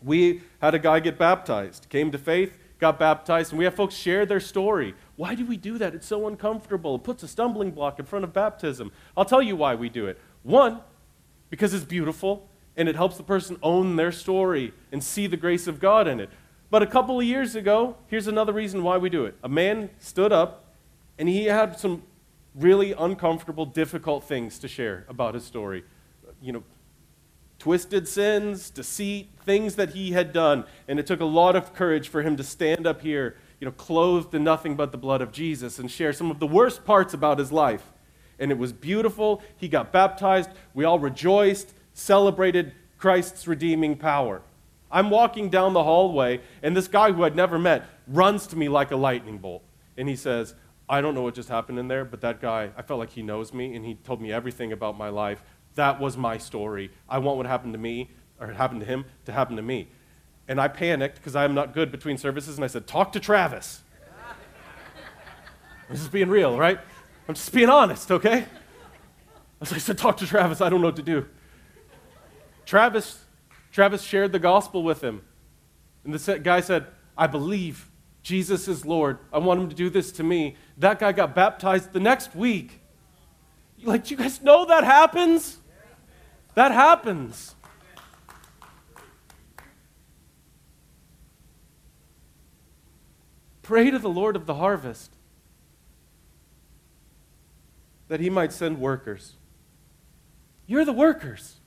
we 0.02 0.40
had 0.62 0.74
a 0.74 0.78
guy 0.78 0.98
get 1.00 1.18
baptized, 1.18 1.88
came 1.90 2.10
to 2.10 2.18
faith, 2.18 2.56
got 2.78 2.98
baptized, 2.98 3.52
and 3.52 3.58
we 3.58 3.64
have 3.66 3.74
folks 3.74 3.94
share 3.94 4.24
their 4.24 4.40
story. 4.40 4.94
Why 5.16 5.34
do 5.34 5.44
we 5.44 5.58
do 5.58 5.76
that? 5.76 5.94
It's 5.94 6.06
so 6.06 6.26
uncomfortable. 6.26 6.96
It 6.96 7.04
puts 7.04 7.22
a 7.22 7.28
stumbling 7.28 7.72
block 7.72 7.98
in 7.98 8.06
front 8.06 8.24
of 8.24 8.32
baptism. 8.32 8.90
I'll 9.14 9.26
tell 9.26 9.42
you 9.42 9.54
why 9.54 9.74
we 9.74 9.90
do 9.90 10.06
it. 10.06 10.18
One, 10.42 10.80
because 11.50 11.74
it's 11.74 11.84
beautiful 11.84 12.48
and 12.76 12.88
it 12.88 12.96
helps 12.96 13.16
the 13.16 13.22
person 13.22 13.58
own 13.62 13.96
their 13.96 14.12
story 14.12 14.72
and 14.90 15.02
see 15.02 15.26
the 15.26 15.36
grace 15.36 15.66
of 15.66 15.80
God 15.80 16.08
in 16.08 16.20
it. 16.20 16.30
But 16.70 16.82
a 16.82 16.86
couple 16.86 17.18
of 17.18 17.26
years 17.26 17.54
ago, 17.54 17.96
here's 18.06 18.26
another 18.26 18.52
reason 18.52 18.82
why 18.82 18.96
we 18.96 19.10
do 19.10 19.26
it. 19.26 19.36
A 19.42 19.48
man 19.48 19.90
stood 19.98 20.32
up 20.32 20.64
and 21.18 21.28
he 21.28 21.44
had 21.44 21.78
some 21.78 22.02
really 22.54 22.92
uncomfortable, 22.92 23.66
difficult 23.66 24.24
things 24.24 24.58
to 24.60 24.68
share 24.68 25.04
about 25.08 25.34
his 25.34 25.44
story. 25.44 25.84
You 26.40 26.52
know, 26.52 26.62
twisted 27.58 28.08
sins, 28.08 28.70
deceit, 28.70 29.28
things 29.44 29.76
that 29.76 29.90
he 29.90 30.12
had 30.12 30.32
done. 30.32 30.64
And 30.88 30.98
it 30.98 31.06
took 31.06 31.20
a 31.20 31.26
lot 31.26 31.54
of 31.54 31.74
courage 31.74 32.08
for 32.08 32.22
him 32.22 32.36
to 32.36 32.42
stand 32.42 32.86
up 32.86 33.02
here, 33.02 33.36
you 33.60 33.66
know, 33.66 33.72
clothed 33.72 34.34
in 34.34 34.42
nothing 34.42 34.74
but 34.74 34.92
the 34.92 34.98
blood 34.98 35.20
of 35.20 35.30
Jesus 35.30 35.78
and 35.78 35.90
share 35.90 36.12
some 36.12 36.30
of 36.30 36.40
the 36.40 36.46
worst 36.46 36.84
parts 36.84 37.14
about 37.14 37.38
his 37.38 37.52
life. 37.52 37.92
And 38.38 38.50
it 38.50 38.58
was 38.58 38.72
beautiful. 38.72 39.42
He 39.56 39.68
got 39.68 39.92
baptized. 39.92 40.50
We 40.74 40.84
all 40.84 40.98
rejoiced, 40.98 41.72
celebrated 41.94 42.72
Christ's 42.98 43.46
redeeming 43.46 43.96
power. 43.96 44.42
I'm 44.90 45.10
walking 45.10 45.48
down 45.48 45.72
the 45.72 45.82
hallway, 45.82 46.40
and 46.62 46.76
this 46.76 46.86
guy 46.86 47.12
who 47.12 47.24
I'd 47.24 47.34
never 47.34 47.58
met 47.58 47.88
runs 48.06 48.46
to 48.48 48.56
me 48.56 48.68
like 48.68 48.90
a 48.90 48.96
lightning 48.96 49.38
bolt. 49.38 49.62
And 49.96 50.08
he 50.08 50.16
says, 50.16 50.54
I 50.88 51.00
don't 51.00 51.14
know 51.14 51.22
what 51.22 51.34
just 51.34 51.48
happened 51.48 51.78
in 51.78 51.88
there, 51.88 52.04
but 52.04 52.20
that 52.20 52.40
guy, 52.40 52.70
I 52.76 52.82
felt 52.82 53.00
like 53.00 53.10
he 53.10 53.22
knows 53.22 53.54
me, 53.54 53.74
and 53.74 53.84
he 53.84 53.94
told 53.94 54.20
me 54.20 54.30
everything 54.30 54.72
about 54.72 54.98
my 54.98 55.08
life. 55.08 55.42
That 55.74 55.98
was 55.98 56.16
my 56.16 56.36
story. 56.36 56.90
I 57.08 57.18
want 57.18 57.38
what 57.38 57.46
happened 57.46 57.72
to 57.72 57.78
me, 57.78 58.10
or 58.38 58.48
happened 58.48 58.80
to 58.80 58.86
him, 58.86 59.06
to 59.24 59.32
happen 59.32 59.56
to 59.56 59.62
me. 59.62 59.88
And 60.46 60.60
I 60.60 60.68
panicked 60.68 61.16
because 61.16 61.34
I 61.34 61.44
am 61.44 61.54
not 61.54 61.72
good 61.72 61.90
between 61.90 62.18
services, 62.18 62.56
and 62.56 62.64
I 62.64 62.66
said, 62.66 62.86
Talk 62.86 63.12
to 63.12 63.20
Travis. 63.20 63.80
I'm 65.88 65.96
just 65.96 66.12
being 66.12 66.28
real, 66.28 66.58
right? 66.58 66.78
I'm 67.26 67.34
just 67.34 67.52
being 67.52 67.70
honest, 67.70 68.10
okay? 68.10 68.44
I 69.60 69.64
said, 69.64 69.96
Talk 69.96 70.18
to 70.18 70.26
Travis. 70.26 70.60
I 70.60 70.68
don't 70.68 70.80
know 70.80 70.88
what 70.88 70.96
to 70.96 71.02
do. 71.02 71.26
Travis 72.64 73.24
Travis 73.72 74.02
shared 74.02 74.32
the 74.32 74.38
gospel 74.38 74.82
with 74.82 75.02
him. 75.02 75.22
And 76.04 76.12
the 76.12 76.38
guy 76.38 76.60
said, 76.60 76.86
I 77.16 77.26
believe 77.26 77.90
Jesus 78.22 78.68
is 78.68 78.84
Lord. 78.84 79.18
I 79.32 79.38
want 79.38 79.60
him 79.60 79.68
to 79.70 79.74
do 79.74 79.88
this 79.88 80.12
to 80.12 80.22
me. 80.22 80.56
That 80.76 80.98
guy 80.98 81.12
got 81.12 81.34
baptized 81.34 81.92
the 81.92 82.00
next 82.00 82.36
week. 82.36 82.80
Like, 83.82 84.04
do 84.04 84.14
you 84.14 84.16
guys 84.18 84.42
know 84.42 84.66
that 84.66 84.84
happens? 84.84 85.58
That 86.54 86.70
happens. 86.70 87.54
Pray 93.62 93.90
to 93.90 93.98
the 93.98 94.10
Lord 94.10 94.36
of 94.36 94.44
the 94.44 94.54
harvest 94.54 95.12
that 98.08 98.20
he 98.20 98.28
might 98.28 98.52
send 98.52 98.78
workers. 98.78 99.36
You're 100.66 100.84
the 100.84 100.92
workers. 100.92 101.60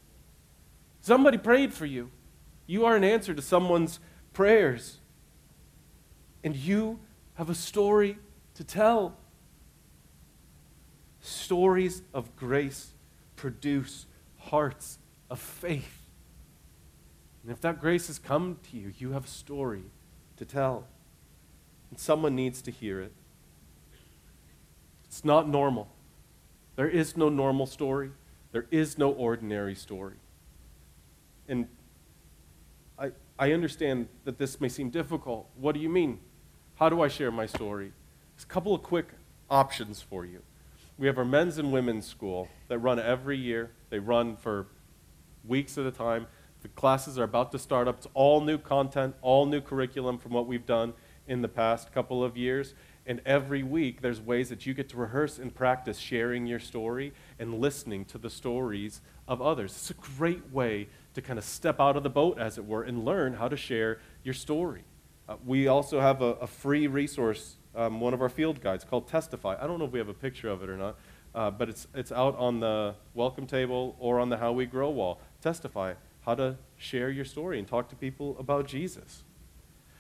Somebody 1.06 1.38
prayed 1.38 1.72
for 1.72 1.86
you. 1.86 2.10
You 2.66 2.86
are 2.86 2.96
an 2.96 3.04
answer 3.04 3.36
to 3.36 3.42
someone's 3.44 4.00
prayers. 4.34 4.98
And 6.44 6.56
you 6.56 7.00
have 7.36 7.48
a 7.48 7.54
story 7.54 8.18
to 8.56 8.64
tell. 8.64 9.16
Stories 11.20 12.02
of 12.12 12.36
grace 12.36 12.96
produce 13.36 14.08
hearts 14.40 14.98
of 15.30 15.40
faith. 15.40 16.02
And 17.44 17.52
if 17.52 17.62
that 17.62 17.80
grace 17.80 18.08
has 18.08 18.18
come 18.18 18.58
to 18.72 18.76
you, 18.76 18.92
you 18.98 19.12
have 19.12 19.26
a 19.26 19.28
story 19.28 19.84
to 20.38 20.44
tell. 20.44 20.88
And 21.92 22.00
someone 22.00 22.36
needs 22.36 22.64
to 22.64 22.72
hear 22.72 23.00
it. 23.00 23.14
It's 25.04 25.24
not 25.24 25.48
normal. 25.48 25.88
There 26.76 26.90
is 26.90 27.16
no 27.16 27.30
normal 27.30 27.68
story, 27.68 28.10
there 28.52 28.66
is 28.72 28.98
no 28.98 29.12
ordinary 29.12 29.76
story. 29.76 30.16
And 31.48 31.68
I, 32.98 33.12
I 33.38 33.52
understand 33.52 34.08
that 34.24 34.38
this 34.38 34.60
may 34.60 34.70
seem 34.70 34.90
difficult. 34.90 35.50
What 35.56 35.74
do 35.74 35.82
you 35.82 35.90
mean? 35.90 36.20
How 36.76 36.90
do 36.90 37.02
I 37.02 37.08
share 37.08 37.32
my 37.32 37.46
story? 37.46 37.92
There's 38.36 38.44
a 38.44 38.48
couple 38.48 38.74
of 38.74 38.84
quick 38.84 39.10
options 39.50 40.02
for 40.02 40.26
you. 40.26 40.42
We 40.98 41.08
have 41.08 41.18
our 41.18 41.26
men's 41.26 41.58
and 41.58 41.72
women's 41.72 42.06
school 42.06 42.48
that 42.68 42.80
run 42.80 43.00
every 43.00 43.38
year. 43.38 43.72
They 43.90 44.00
run 44.00 44.38
for 44.38 44.68
weeks 45.46 45.78
at 45.78 45.86
a 45.86 45.92
time. 45.92 46.28
The 46.62 46.70
classes 46.70 47.20
are 47.20 47.24
about 47.24 47.52
to 47.52 47.60
start 47.60 47.88
up. 47.88 47.98
It's 47.98 48.08
all 48.14 48.42
new 48.42 48.58
content, 48.58 49.16
all 49.22 49.46
new 49.46 49.62
curriculum 49.62 50.18
from 50.18 50.32
what 50.32 50.48
we've 50.48 50.66
done 50.66 50.94
in 51.28 51.42
the 51.42 51.48
past 51.48 51.94
couple 51.94 52.24
of 52.24 52.38
years. 52.38 52.74
And 53.06 53.22
every 53.26 53.62
week, 53.62 54.02
there's 54.02 54.20
ways 54.20 54.50
that 54.50 54.66
you 54.66 54.74
get 54.74 54.90
to 54.90 54.98
rehearse 54.98 55.38
and 55.38 55.54
practice 55.54 56.00
sharing 56.00 56.48
your 56.48 56.60
story 56.60 57.14
and 57.38 57.60
listening 57.60 58.06
to 58.06 58.18
the 58.18 58.30
stories 58.30 59.02
of 59.28 59.42
others. 59.42 59.74
It's 59.74 59.92
a 59.92 59.94
great 59.94 60.52
way 60.52 60.88
to 61.16 61.22
kind 61.22 61.40
of 61.40 61.46
step 61.46 61.80
out 61.80 61.98
of 61.98 62.04
the 62.04 62.10
boat, 62.10 62.38
as 62.40 62.58
it 62.58 62.66
were, 62.66 62.84
and 62.84 63.04
learn 63.04 63.34
how 63.34 63.48
to 63.48 63.58
share 63.58 64.00
your 64.24 64.34
story. 64.34 64.84
Uh, 65.28 65.38
we 65.46 65.68
also 65.68 66.00
have 66.00 66.22
a, 66.22 66.34
a 66.36 66.48
free 66.48 66.88
resource, 66.88 67.56
um, 67.76 68.00
one 68.00 68.14
of 68.14 68.22
our 68.22 68.30
field 68.30 68.62
guides 68.62 68.84
called 68.84 69.08
Testify. 69.08 69.56
I 69.60 69.66
don't 69.66 69.80
know 69.80 69.86
if 69.86 69.92
we 69.92 70.00
have 70.00 70.10
a 70.10 70.14
picture 70.14 70.50
of 70.50 70.62
it 70.62 70.70
or 70.70 70.78
not, 70.78 70.96
uh, 71.34 71.52
but 71.52 71.68
it's, 71.70 71.88
it's 71.96 72.12
out 72.12 72.38
on 72.38 72.60
the 72.60 72.96
welcome 73.14 73.48
table 73.48 73.96
or 74.00 74.20
on 74.20 74.30
the 74.30 74.38
How 74.38 74.52
We 74.52 74.66
Grow 74.66 74.90
wall. 74.90 75.20
Testify, 75.42 75.94
how 76.22 76.36
to 76.36 76.58
share 76.78 77.10
your 77.10 77.26
story 77.26 77.60
and 77.60 77.68
talk 77.68 77.90
to 77.90 77.96
people 77.96 78.36
about 78.40 78.68
Jesus. 78.68 79.24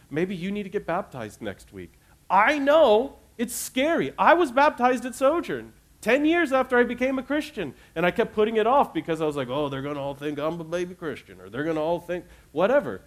Maybe 0.09 0.35
you 0.35 0.51
need 0.51 0.63
to 0.63 0.69
get 0.69 0.85
baptized 0.85 1.41
next 1.41 1.73
week. 1.73 1.93
I 2.29 2.59
know 2.59 3.17
it's 3.37 3.55
scary. 3.55 4.13
I 4.17 4.33
was 4.33 4.51
baptized 4.51 5.05
at 5.05 5.15
Sojourn. 5.15 5.73
10 6.05 6.23
years 6.23 6.53
after 6.53 6.77
I 6.77 6.83
became 6.83 7.17
a 7.17 7.23
Christian. 7.23 7.73
And 7.95 8.05
I 8.05 8.11
kept 8.11 8.35
putting 8.35 8.57
it 8.57 8.67
off 8.67 8.93
because 8.93 9.21
I 9.21 9.25
was 9.25 9.35
like, 9.35 9.49
oh, 9.49 9.69
they're 9.69 9.81
going 9.81 9.95
to 9.95 10.01
all 10.01 10.13
think 10.13 10.37
I'm 10.37 10.61
a 10.61 10.63
baby 10.63 10.93
Christian, 10.93 11.41
or 11.41 11.49
they're 11.49 11.63
going 11.63 11.77
to 11.77 11.81
all 11.81 11.99
think 11.99 12.25
whatever. 12.51 13.01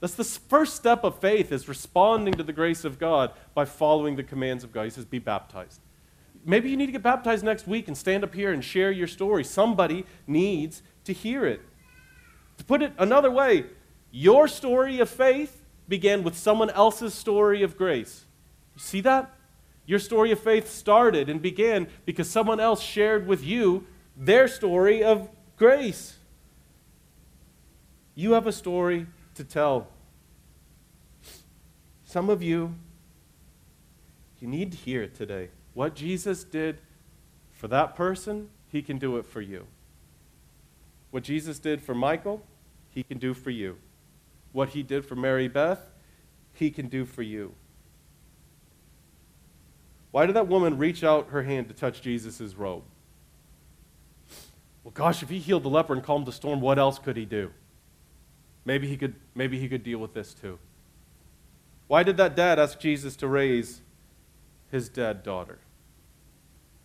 That's 0.00 0.14
the 0.14 0.24
first 0.24 0.74
step 0.74 1.04
of 1.04 1.20
faith 1.20 1.52
is 1.52 1.68
responding 1.68 2.32
to 2.34 2.42
the 2.42 2.54
grace 2.54 2.86
of 2.86 2.98
God 2.98 3.32
by 3.52 3.66
following 3.66 4.16
the 4.16 4.22
commands 4.22 4.64
of 4.64 4.72
God. 4.72 4.84
He 4.84 4.90
says, 4.90 5.04
be 5.04 5.18
baptized. 5.18 5.82
maybe 6.42 6.70
you 6.70 6.78
need 6.78 6.86
to 6.86 6.92
get 6.92 7.02
baptized 7.02 7.44
next 7.44 7.66
week 7.66 7.86
and 7.86 7.94
stand 7.98 8.24
up 8.24 8.32
here 8.32 8.50
and 8.50 8.64
share 8.64 8.90
your 8.90 9.08
story. 9.08 9.44
Somebody 9.44 10.06
needs 10.26 10.82
to 11.04 11.12
hear 11.12 11.44
it. 11.44 11.60
To 12.56 12.64
put 12.64 12.80
it 12.80 12.94
another 12.96 13.30
way, 13.30 13.66
your 14.10 14.48
story 14.48 15.00
of 15.00 15.10
faith 15.10 15.66
began 15.86 16.22
with 16.22 16.34
someone 16.34 16.70
else's 16.70 17.12
story 17.12 17.62
of 17.62 17.76
grace. 17.76 18.24
You 18.74 18.80
see 18.80 19.02
that? 19.02 19.34
Your 19.88 19.98
story 19.98 20.30
of 20.32 20.38
faith 20.38 20.70
started 20.70 21.30
and 21.30 21.40
began 21.40 21.88
because 22.04 22.28
someone 22.28 22.60
else 22.60 22.82
shared 22.82 23.26
with 23.26 23.42
you 23.42 23.86
their 24.14 24.46
story 24.46 25.02
of 25.02 25.30
grace. 25.56 26.18
You 28.14 28.32
have 28.32 28.46
a 28.46 28.52
story 28.52 29.06
to 29.34 29.44
tell. 29.44 29.88
Some 32.04 32.28
of 32.28 32.42
you, 32.42 32.74
you 34.40 34.46
need 34.46 34.72
to 34.72 34.76
hear 34.76 35.02
it 35.02 35.14
today. 35.14 35.48
What 35.72 35.94
Jesus 35.94 36.44
did 36.44 36.82
for 37.50 37.68
that 37.68 37.96
person, 37.96 38.50
he 38.70 38.82
can 38.82 38.98
do 38.98 39.16
it 39.16 39.24
for 39.24 39.40
you. 39.40 39.66
What 41.12 41.22
Jesus 41.22 41.58
did 41.58 41.80
for 41.80 41.94
Michael, 41.94 42.42
he 42.90 43.02
can 43.02 43.16
do 43.16 43.32
for 43.32 43.48
you. 43.48 43.78
What 44.52 44.68
he 44.68 44.82
did 44.82 45.06
for 45.06 45.16
Mary 45.16 45.48
Beth, 45.48 45.80
he 46.52 46.70
can 46.70 46.88
do 46.88 47.06
for 47.06 47.22
you. 47.22 47.54
Why 50.10 50.26
did 50.26 50.36
that 50.36 50.48
woman 50.48 50.78
reach 50.78 51.04
out 51.04 51.28
her 51.30 51.42
hand 51.42 51.68
to 51.68 51.74
touch 51.74 52.00
Jesus' 52.00 52.54
robe? 52.54 52.84
Well, 54.82 54.92
gosh, 54.92 55.22
if 55.22 55.28
he 55.28 55.38
healed 55.38 55.64
the 55.64 55.68
leper 55.68 55.92
and 55.92 56.02
calmed 56.02 56.26
the 56.26 56.32
storm, 56.32 56.60
what 56.60 56.78
else 56.78 56.98
could 56.98 57.16
he 57.16 57.26
do? 57.26 57.50
Maybe 58.64 58.88
he 58.88 58.96
could, 58.96 59.14
maybe 59.34 59.58
he 59.58 59.68
could 59.68 59.82
deal 59.82 59.98
with 59.98 60.14
this 60.14 60.32
too. 60.32 60.58
Why 61.88 62.02
did 62.02 62.16
that 62.18 62.36
dad 62.36 62.58
ask 62.58 62.78
Jesus 62.78 63.16
to 63.16 63.28
raise 63.28 63.82
his 64.70 64.88
dead 64.88 65.22
daughter? 65.22 65.58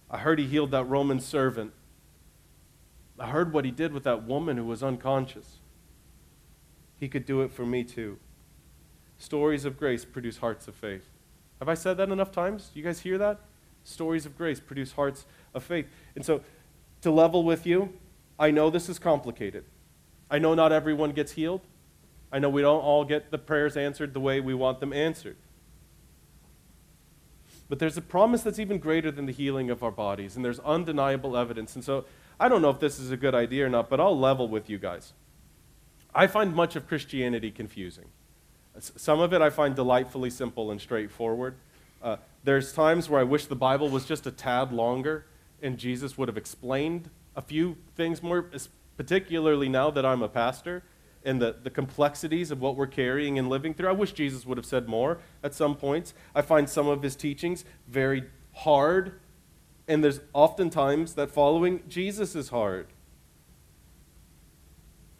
I 0.09 0.19
heard 0.19 0.39
he 0.39 0.45
healed 0.45 0.71
that 0.71 0.85
Roman 0.85 1.19
servant. 1.19 1.73
I 3.19 3.27
heard 3.27 3.53
what 3.53 3.65
he 3.65 3.71
did 3.71 3.93
with 3.93 4.03
that 4.03 4.23
woman 4.23 4.57
who 4.57 4.65
was 4.65 4.83
unconscious. 4.83 5.59
He 6.99 7.07
could 7.07 7.25
do 7.25 7.41
it 7.41 7.51
for 7.51 7.65
me 7.65 7.83
too. 7.83 8.17
Stories 9.17 9.65
of 9.65 9.77
grace 9.77 10.05
produce 10.05 10.37
hearts 10.37 10.67
of 10.67 10.75
faith. 10.75 11.07
Have 11.63 11.69
I 11.69 11.75
said 11.75 11.95
that 11.95 12.09
enough 12.09 12.33
times? 12.33 12.71
You 12.73 12.83
guys 12.83 12.99
hear 12.99 13.17
that? 13.19 13.39
Stories 13.85 14.25
of 14.25 14.37
grace 14.37 14.59
produce 14.59 14.91
hearts 14.91 15.25
of 15.53 15.63
faith. 15.63 15.87
And 16.13 16.25
so, 16.25 16.41
to 16.99 17.09
level 17.09 17.45
with 17.45 17.65
you, 17.65 17.93
I 18.37 18.51
know 18.51 18.69
this 18.69 18.89
is 18.89 18.99
complicated. 18.99 19.63
I 20.29 20.39
know 20.39 20.55
not 20.55 20.73
everyone 20.73 21.11
gets 21.11 21.31
healed. 21.31 21.61
I 22.33 22.39
know 22.39 22.49
we 22.49 22.61
don't 22.61 22.81
all 22.81 23.05
get 23.05 23.31
the 23.31 23.37
prayers 23.37 23.77
answered 23.77 24.13
the 24.13 24.19
way 24.19 24.41
we 24.41 24.53
want 24.53 24.81
them 24.81 24.91
answered. 24.91 25.37
But 27.69 27.79
there's 27.79 27.95
a 27.95 28.01
promise 28.01 28.43
that's 28.43 28.59
even 28.59 28.77
greater 28.77 29.09
than 29.09 29.25
the 29.25 29.31
healing 29.31 29.69
of 29.69 29.83
our 29.83 29.91
bodies, 29.91 30.35
and 30.35 30.43
there's 30.43 30.59
undeniable 30.59 31.37
evidence. 31.37 31.75
And 31.75 31.83
so 31.85 32.03
I 32.41 32.49
don't 32.49 32.61
know 32.61 32.71
if 32.71 32.81
this 32.81 32.99
is 32.99 33.09
a 33.09 33.15
good 33.15 33.33
idea 33.33 33.67
or 33.67 33.69
not, 33.69 33.89
but 33.89 34.01
I'll 34.01 34.19
level 34.19 34.49
with 34.49 34.69
you 34.69 34.79
guys. 34.79 35.13
I 36.13 36.27
find 36.27 36.53
much 36.53 36.75
of 36.75 36.89
Christianity 36.89 37.51
confusing. 37.51 38.09
Some 38.79 39.19
of 39.19 39.33
it 39.33 39.41
I 39.41 39.49
find 39.49 39.75
delightfully 39.75 40.29
simple 40.29 40.71
and 40.71 40.81
straightforward. 40.81 41.55
Uh, 42.01 42.17
there's 42.43 42.73
times 42.73 43.09
where 43.09 43.21
I 43.21 43.23
wish 43.23 43.45
the 43.45 43.55
Bible 43.55 43.89
was 43.89 44.05
just 44.05 44.25
a 44.25 44.31
tad 44.31 44.71
longer 44.73 45.25
and 45.61 45.77
Jesus 45.77 46.17
would 46.17 46.27
have 46.27 46.37
explained 46.37 47.09
a 47.35 47.41
few 47.41 47.77
things 47.95 48.21
more, 48.21 48.49
particularly 48.97 49.69
now 49.69 49.89
that 49.89 50.05
I'm 50.05 50.21
a 50.21 50.27
pastor 50.27 50.83
and 51.25 51.41
the, 51.41 51.55
the 51.63 51.69
complexities 51.69 52.51
of 52.51 52.59
what 52.59 52.75
we're 52.75 52.85
carrying 52.85 53.39
and 53.39 53.49
living 53.49 53.73
through. 53.73 53.87
I 53.87 53.93
wish 53.93 54.11
Jesus 54.11 54.45
would 54.45 54.57
have 54.57 54.65
said 54.65 54.87
more 54.87 55.19
at 55.41 55.53
some 55.53 55.75
points. 55.75 56.13
I 56.35 56.41
find 56.41 56.69
some 56.69 56.87
of 56.87 57.01
his 57.01 57.15
teachings 57.15 57.63
very 57.87 58.25
hard, 58.53 59.21
and 59.87 60.03
there's 60.03 60.19
oftentimes 60.33 61.15
that 61.15 61.31
following 61.31 61.81
Jesus 61.87 62.35
is 62.35 62.49
hard. 62.49 62.87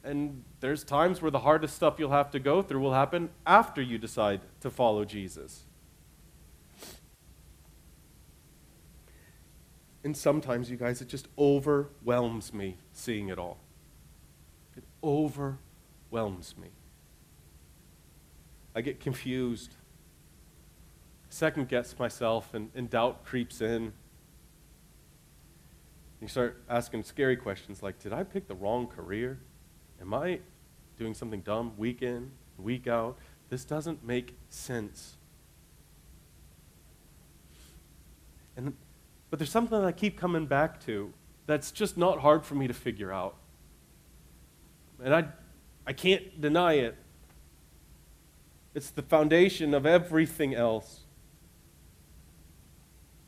And 0.03 0.43
there's 0.59 0.83
times 0.83 1.21
where 1.21 1.31
the 1.31 1.39
hardest 1.39 1.75
stuff 1.75 1.95
you'll 1.97 2.11
have 2.11 2.29
to 2.31 2.39
go 2.39 2.61
through 2.61 2.81
will 2.81 2.93
happen 2.93 3.29
after 3.45 3.81
you 3.81 3.97
decide 3.97 4.41
to 4.59 4.69
follow 4.69 5.05
Jesus. 5.05 5.63
And 10.03 10.17
sometimes, 10.17 10.69
you 10.69 10.75
guys, 10.75 11.01
it 11.01 11.07
just 11.07 11.29
overwhelms 11.37 12.53
me 12.53 12.77
seeing 12.91 13.29
it 13.29 13.39
all. 13.39 13.59
It 14.75 14.83
overwhelms 15.01 16.55
me. 16.57 16.69
I 18.75 18.81
get 18.81 18.99
confused, 18.99 19.75
second 21.29 21.69
guess 21.69 21.97
myself, 21.97 22.53
and, 22.53 22.69
and 22.75 22.89
doubt 22.89 23.23
creeps 23.23 23.61
in. 23.61 23.93
You 26.19 26.27
start 26.27 26.61
asking 26.69 27.03
scary 27.03 27.37
questions 27.37 27.81
like 27.81 27.99
Did 27.99 28.11
I 28.11 28.23
pick 28.23 28.47
the 28.49 28.55
wrong 28.55 28.87
career? 28.87 29.39
Am 30.01 30.13
I 30.13 30.39
doing 30.97 31.13
something 31.13 31.41
dumb 31.41 31.73
week 31.77 32.01
in, 32.01 32.31
week 32.57 32.87
out? 32.87 33.17
This 33.49 33.65
doesn't 33.65 34.05
make 34.05 34.35
sense. 34.49 35.17
And, 38.55 38.75
but 39.29 39.39
there's 39.39 39.51
something 39.51 39.79
that 39.79 39.87
I 39.87 39.91
keep 39.91 40.17
coming 40.17 40.45
back 40.45 40.83
to 40.85 41.13
that's 41.45 41.71
just 41.71 41.97
not 41.97 42.19
hard 42.19 42.45
for 42.45 42.55
me 42.55 42.67
to 42.67 42.73
figure 42.73 43.11
out. 43.11 43.35
And 45.03 45.13
I 45.13 45.25
I 45.85 45.93
can't 45.93 46.39
deny 46.39 46.73
it. 46.73 46.95
It's 48.73 48.89
the 48.89 49.01
foundation 49.01 49.73
of 49.73 49.85
everything 49.85 50.55
else. 50.55 51.01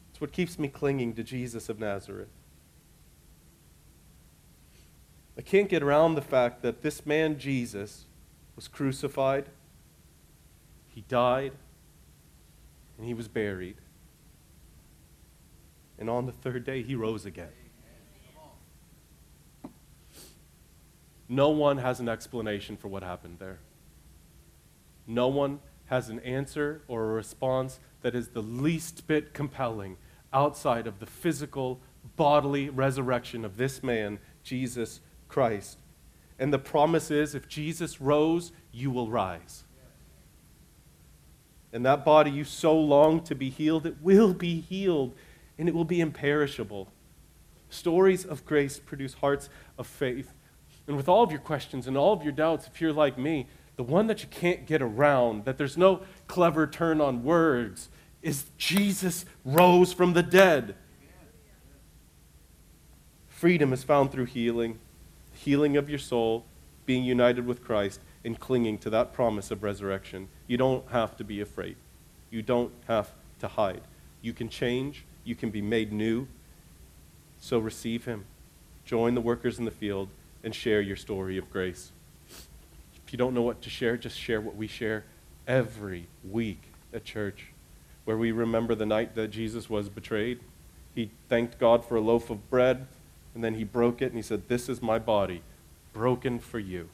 It's 0.10 0.22
what 0.22 0.32
keeps 0.32 0.58
me 0.58 0.70
clinging 0.70 1.14
to 1.16 1.24
Jesus 1.24 1.70
of 1.70 1.80
Nazareth. 1.80 2.30
I 5.38 5.42
can't 5.42 5.68
get 5.70 5.84
around 5.84 6.16
the 6.16 6.22
fact 6.22 6.62
that 6.62 6.82
this 6.82 7.06
man, 7.06 7.38
Jesus, 7.38 8.06
was 8.56 8.68
crucified, 8.68 9.48
he 10.88 11.02
died, 11.02 11.52
and 12.98 13.06
he 13.06 13.14
was 13.14 13.28
buried. 13.28 13.76
And 16.00 16.10
on 16.10 16.26
the 16.26 16.32
third 16.32 16.64
day, 16.66 16.82
he 16.82 16.96
rose 16.96 17.26
again. 17.26 17.50
No 21.28 21.50
one 21.50 21.80
has 21.80 22.00
an 22.00 22.08
explanation 22.08 22.78
for 22.78 22.88
what 22.88 23.04
happened 23.04 23.40
there. 23.40 23.60
No 25.08 25.28
one 25.28 25.60
has 25.86 26.10
an 26.10 26.20
answer 26.20 26.82
or 26.88 27.04
a 27.04 27.14
response 27.14 27.80
that 28.02 28.16
is 28.16 28.30
the 28.30 28.42
least 28.42 29.08
bit 29.08 29.34
compelling 29.34 29.98
outside 30.32 30.88
of 30.88 31.00
the 31.00 31.06
physical, 31.06 31.82
bodily 32.16 32.70
resurrection 32.70 33.44
of 33.44 33.58
this 33.58 33.82
man, 33.84 34.20
Jesus 34.44 35.02
Christ. 35.36 35.78
And 36.40 36.54
the 36.54 36.58
promise 36.58 37.12
is 37.12 37.36
if 37.36 37.50
Jesus 37.50 38.00
rose, 38.00 38.54
you 38.72 38.90
will 38.90 39.10
rise. 39.10 39.66
And 41.74 41.86
that 41.86 42.06
body 42.06 42.32
you 42.32 42.46
so 42.46 42.80
long 42.80 43.22
to 43.26 43.36
be 43.36 43.50
healed, 43.50 43.86
it 43.86 43.98
will 44.02 44.34
be 44.34 44.62
healed 44.62 45.14
and 45.58 45.68
it 45.68 45.76
will 45.76 45.84
be 45.84 46.00
imperishable. 46.00 46.88
Stories 47.70 48.24
of 48.24 48.46
grace 48.46 48.80
produce 48.80 49.16
hearts 49.16 49.50
of 49.78 49.88
faith 49.88 50.32
and 50.88 50.96
with 50.96 51.10
all 51.10 51.22
of 51.22 51.32
your 51.32 51.42
questions 51.42 51.86
and 51.86 51.98
all 51.98 52.14
of 52.14 52.24
your 52.24 52.32
doubts, 52.32 52.66
if 52.68 52.80
you're 52.80 52.94
like 52.94 53.18
me, 53.18 53.48
the 53.76 53.84
one 53.84 54.08
that 54.08 54.24
you 54.24 54.30
can't 54.30 54.66
get 54.66 54.82
around, 54.82 55.44
that 55.44 55.58
there's 55.58 55.76
no 55.76 56.04
clever 56.28 56.66
turn 56.66 57.02
on 57.02 57.26
words, 57.26 57.90
is 58.22 58.46
Jesus 58.58 59.26
rose 59.44 59.92
from 59.92 60.14
the 60.14 60.24
dead. 60.24 60.76
Freedom 63.28 63.74
is 63.74 63.84
found 63.84 64.14
through 64.14 64.28
healing, 64.28 64.80
healing 65.36 65.78
of 65.78 65.90
your 65.90 66.00
soul, 66.00 66.46
being 66.86 67.04
united 67.04 67.46
with 67.46 67.64
Christ, 67.64 68.00
and 68.24 68.40
clinging 68.40 68.78
to 68.80 68.90
that 68.90 69.14
promise 69.14 69.52
of 69.52 69.62
resurrection. 69.64 70.30
You 70.48 70.58
don't 70.58 70.90
have 70.90 71.16
to 71.18 71.24
be 71.24 71.42
afraid. 71.42 71.76
You 72.32 72.42
don't 72.42 72.74
have 72.88 73.12
to 73.40 73.48
hide. 73.48 73.82
You 74.22 74.34
can 74.34 74.50
change. 74.50 75.06
You 75.24 75.36
can 75.36 75.52
be 75.52 75.62
made 75.62 75.94
new. 75.94 76.28
So 77.40 77.60
receive 77.60 78.06
Him. 78.06 78.26
Join 78.86 79.14
the 79.14 79.22
workers 79.22 79.60
in 79.60 79.66
the 79.66 79.72
field 79.72 80.10
and 80.44 80.54
share 80.54 80.82
your 80.82 80.96
story 80.96 81.38
of 81.38 81.52
grace. 81.52 81.92
If 83.06 83.12
you 83.12 83.18
don't 83.18 83.34
know 83.34 83.42
what 83.42 83.62
to 83.64 83.70
share, 83.70 83.98
just 83.98 84.18
share 84.18 84.42
what 84.42 84.56
we 84.56 84.68
share 84.68 85.06
every 85.48 86.08
week 86.28 86.62
at 86.94 87.04
church, 87.04 87.48
where 88.06 88.18
we 88.18 88.32
remember 88.32 88.74
the 88.74 88.86
night 88.86 89.16
that 89.16 89.30
Jesus 89.30 89.70
was 89.70 89.90
betrayed. 89.90 90.40
He 90.96 91.12
thanked 91.30 91.60
God 91.60 91.86
for 91.86 91.96
a 91.96 92.02
loaf 92.02 92.30
of 92.30 92.50
bread, 92.50 92.88
and 93.36 93.44
then 93.44 93.56
he 93.56 93.66
broke 93.66 94.02
it 94.02 94.08
and 94.08 94.16
he 94.16 94.22
said, 94.22 94.48
This 94.48 94.70
is 94.70 94.82
my 94.82 94.98
body, 94.98 95.44
broken 95.94 96.40
for 96.40 96.58
you. 96.58 96.90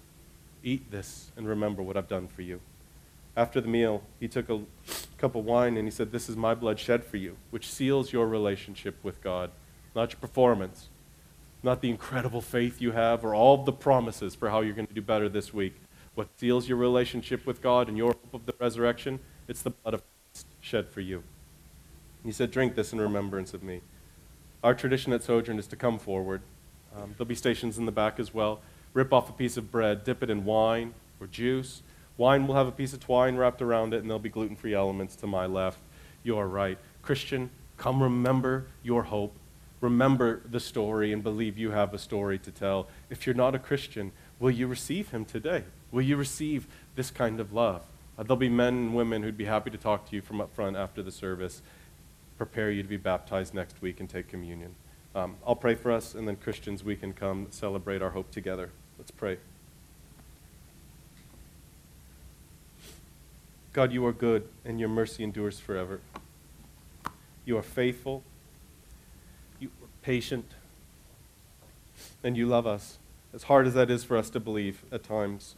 Eat 0.64 0.92
this 0.92 1.32
and 1.38 1.48
remember 1.48 1.82
what 1.82 1.96
I've 1.96 2.10
done 2.10 2.28
for 2.28 2.42
you. 2.42 2.60
After 3.38 3.62
the 3.62 3.68
meal, 3.68 4.04
he 4.20 4.28
took 4.28 4.50
a 4.50 4.62
cup 5.18 5.36
of 5.36 5.46
wine 5.46 5.78
and 5.78 5.88
he 5.88 5.92
said, 5.92 6.12
This 6.12 6.28
is 6.28 6.36
my 6.36 6.56
blood 6.56 6.80
shed 6.80 7.06
for 7.06 7.18
you, 7.18 7.38
which 7.52 7.70
seals 7.70 8.12
your 8.12 8.28
relationship 8.28 8.96
with 9.04 9.22
God, 9.22 9.52
not 9.96 10.12
your 10.12 10.20
performance, 10.20 10.90
not 11.64 11.82
the 11.82 11.90
incredible 11.90 12.42
faith 12.42 12.82
you 12.82 12.92
have 12.92 13.24
or 13.24 13.36
all 13.36 13.64
the 13.64 13.72
promises 13.72 14.36
for 14.36 14.50
how 14.50 14.62
you're 14.62 14.74
going 14.74 14.88
to 14.88 14.94
do 14.94 15.02
better 15.02 15.30
this 15.30 15.54
week. 15.54 15.76
What 16.16 16.28
seals 16.38 16.68
your 16.68 16.78
relationship 16.78 17.46
with 17.46 17.62
God 17.62 17.88
and 17.88 17.98
your 17.98 18.08
hope 18.08 18.34
of 18.34 18.46
the 18.46 18.54
resurrection? 18.60 19.20
It's 19.48 19.62
the 19.62 19.70
blood 19.70 19.94
of 19.94 20.02
Christ 20.02 20.48
shed 20.60 20.90
for 20.90 21.02
you. 21.02 21.24
He 22.26 22.32
said, 22.32 22.52
Drink 22.52 22.76
this 22.76 22.92
in 22.94 23.00
remembrance 23.00 23.54
of 23.54 23.64
me. 23.64 23.82
Our 24.64 24.76
tradition 24.76 25.12
at 25.12 25.24
Sojourn 25.24 25.58
is 25.58 25.66
to 25.68 25.76
come 25.76 25.98
forward. 25.98 26.42
Um, 26.96 27.16
there'll 27.18 27.28
be 27.28 27.36
stations 27.36 27.80
in 27.80 27.86
the 27.86 27.92
back 27.92 28.20
as 28.20 28.32
well. 28.32 28.62
Rip 28.94 29.12
off 29.12 29.28
a 29.30 29.34
piece 29.34 29.58
of 29.58 29.72
bread, 29.72 30.04
dip 30.04 30.22
it 30.22 30.30
in 30.30 30.46
wine 30.46 30.94
or 31.20 31.26
juice. 31.26 31.82
Wine 32.18 32.46
will 32.46 32.54
have 32.56 32.68
a 32.68 32.72
piece 32.72 32.94
of 32.94 33.00
twine 33.00 33.38
wrapped 33.38 33.62
around 33.62 33.94
it, 33.94 34.02
and 34.02 34.10
there'll 34.10 34.20
be 34.20 34.30
gluten 34.30 34.56
free 34.56 34.76
elements 34.76 35.16
to 35.16 35.28
my 35.28 35.48
left, 35.48 35.80
your 36.24 36.48
right. 36.48 36.78
Christian, 37.02 37.50
come 37.78 38.04
remember 38.04 38.68
your 38.84 39.04
hope. 39.04 39.34
Remember 39.80 40.42
the 40.48 40.60
story 40.60 41.12
and 41.12 41.24
believe 41.24 41.58
you 41.58 41.72
have 41.72 41.92
a 41.96 41.98
story 41.98 42.38
to 42.38 42.52
tell. 42.52 42.88
If 43.10 43.26
you're 43.26 43.34
not 43.34 43.56
a 43.56 43.60
Christian, 43.60 44.12
will 44.40 44.52
you 44.52 44.68
receive 44.68 45.10
him 45.10 45.26
today? 45.26 45.64
Will 45.92 46.04
you 46.04 46.18
receive 46.18 46.68
this 46.96 47.10
kind 47.10 47.40
of 47.40 47.52
love? 47.52 47.82
Uh, 48.16 48.24
there'll 48.24 48.36
be 48.36 48.50
men 48.50 48.76
and 48.76 48.96
women 48.96 49.24
who'd 49.24 49.38
be 49.38 49.46
happy 49.46 49.72
to 49.72 49.78
talk 49.78 50.08
to 50.10 50.16
you 50.16 50.22
from 50.22 50.40
up 50.40 50.54
front 50.54 50.78
after 50.78 51.02
the 51.02 51.12
service, 51.12 51.64
prepare 52.42 52.72
you 52.72 52.82
to 52.82 52.90
be 52.90 52.98
baptized 52.98 53.54
next 53.54 53.80
week 53.84 54.00
and 54.00 54.10
take 54.10 54.28
communion. 54.28 54.74
Um, 55.14 55.36
I'll 55.46 55.56
pray 55.56 55.76
for 55.76 55.92
us, 55.92 56.16
and 56.16 56.28
then 56.28 56.38
Christians, 56.38 56.84
we 56.84 56.96
can 56.96 57.14
come 57.14 57.46
celebrate 57.52 58.02
our 58.02 58.10
hope 58.10 58.32
together. 58.32 58.72
Let's 58.98 59.12
pray. 59.12 59.38
God, 63.74 63.92
you 63.92 64.04
are 64.08 64.12
good, 64.12 64.48
and 64.66 64.80
your 64.80 64.90
mercy 64.90 65.24
endures 65.24 65.60
forever. 65.60 66.00
You 67.46 67.60
are 67.60 67.62
faithful, 67.62 68.24
you 69.60 69.68
are 69.68 69.90
patient, 70.02 70.54
and 72.24 72.36
you 72.36 72.48
love 72.48 72.66
us, 72.66 72.98
as 73.36 73.44
hard 73.44 73.68
as 73.68 73.76
that 73.76 73.92
is 73.92 74.04
for 74.04 74.18
us 74.18 74.32
to 74.32 74.40
believe 74.40 74.84
at 74.92 75.04
times. 75.04 75.54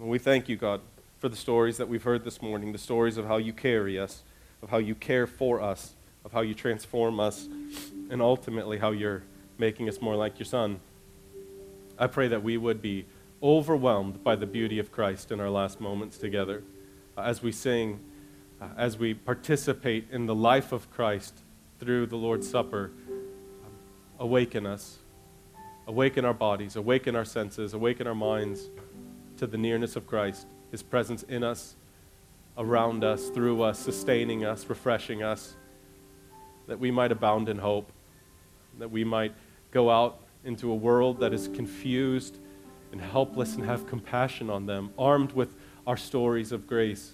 And 0.00 0.08
we 0.08 0.18
thank 0.18 0.48
you, 0.48 0.56
God, 0.56 0.80
for 1.20 1.28
the 1.28 1.36
stories 1.36 1.76
that 1.76 1.88
we've 1.88 2.02
heard 2.02 2.24
this 2.24 2.42
morning, 2.42 2.72
the 2.72 2.78
stories 2.78 3.16
of 3.16 3.28
how 3.28 3.36
you 3.36 3.52
carry 3.52 3.96
us, 3.96 4.24
of 4.62 4.70
how 4.70 4.78
you 4.78 4.94
care 4.94 5.26
for 5.26 5.60
us, 5.60 5.94
of 6.24 6.32
how 6.32 6.40
you 6.40 6.54
transform 6.54 7.20
us, 7.20 7.48
and 8.10 8.20
ultimately 8.22 8.78
how 8.78 8.90
you're 8.90 9.22
making 9.58 9.88
us 9.88 10.00
more 10.00 10.16
like 10.16 10.38
your 10.38 10.46
Son. 10.46 10.80
I 11.98 12.06
pray 12.06 12.28
that 12.28 12.42
we 12.42 12.56
would 12.56 12.80
be 12.80 13.06
overwhelmed 13.42 14.22
by 14.22 14.36
the 14.36 14.46
beauty 14.46 14.78
of 14.78 14.90
Christ 14.90 15.30
in 15.30 15.40
our 15.40 15.50
last 15.50 15.80
moments 15.80 16.18
together 16.18 16.62
uh, 17.16 17.22
as 17.22 17.42
we 17.42 17.52
sing, 17.52 18.00
uh, 18.60 18.68
as 18.76 18.98
we 18.98 19.14
participate 19.14 20.06
in 20.10 20.26
the 20.26 20.34
life 20.34 20.72
of 20.72 20.90
Christ 20.90 21.42
through 21.78 22.06
the 22.06 22.16
Lord's 22.16 22.48
Supper. 22.48 22.90
Um, 23.08 23.72
awaken 24.18 24.66
us, 24.66 24.98
awaken 25.86 26.24
our 26.24 26.34
bodies, 26.34 26.76
awaken 26.76 27.16
our 27.16 27.24
senses, 27.24 27.74
awaken 27.74 28.06
our 28.06 28.14
minds 28.14 28.70
to 29.36 29.46
the 29.46 29.58
nearness 29.58 29.96
of 29.96 30.06
Christ, 30.06 30.46
His 30.70 30.82
presence 30.82 31.22
in 31.24 31.42
us, 31.42 31.76
around 32.58 33.04
us, 33.04 33.30
through 33.30 33.62
us, 33.62 33.78
sustaining 33.78 34.44
us, 34.44 34.68
refreshing 34.68 35.22
us, 35.22 35.54
that 36.66 36.78
we 36.78 36.90
might 36.90 37.12
abound 37.12 37.48
in 37.48 37.56
hope, 37.56 37.92
that 38.78 38.90
we 38.90 39.04
might 39.04 39.32
go 39.70 39.88
out 39.88 40.20
into 40.44 40.70
a 40.70 40.74
world 40.74 41.20
that 41.20 41.32
is 41.32 41.48
confused 41.48 42.38
and 42.90 43.00
helpless 43.00 43.54
and 43.54 43.64
have 43.64 43.86
compassion 43.86 44.50
on 44.50 44.66
them, 44.66 44.90
armed 44.98 45.32
with 45.32 45.54
our 45.86 45.96
stories 45.96 46.52
of 46.52 46.66
grace. 46.66 47.12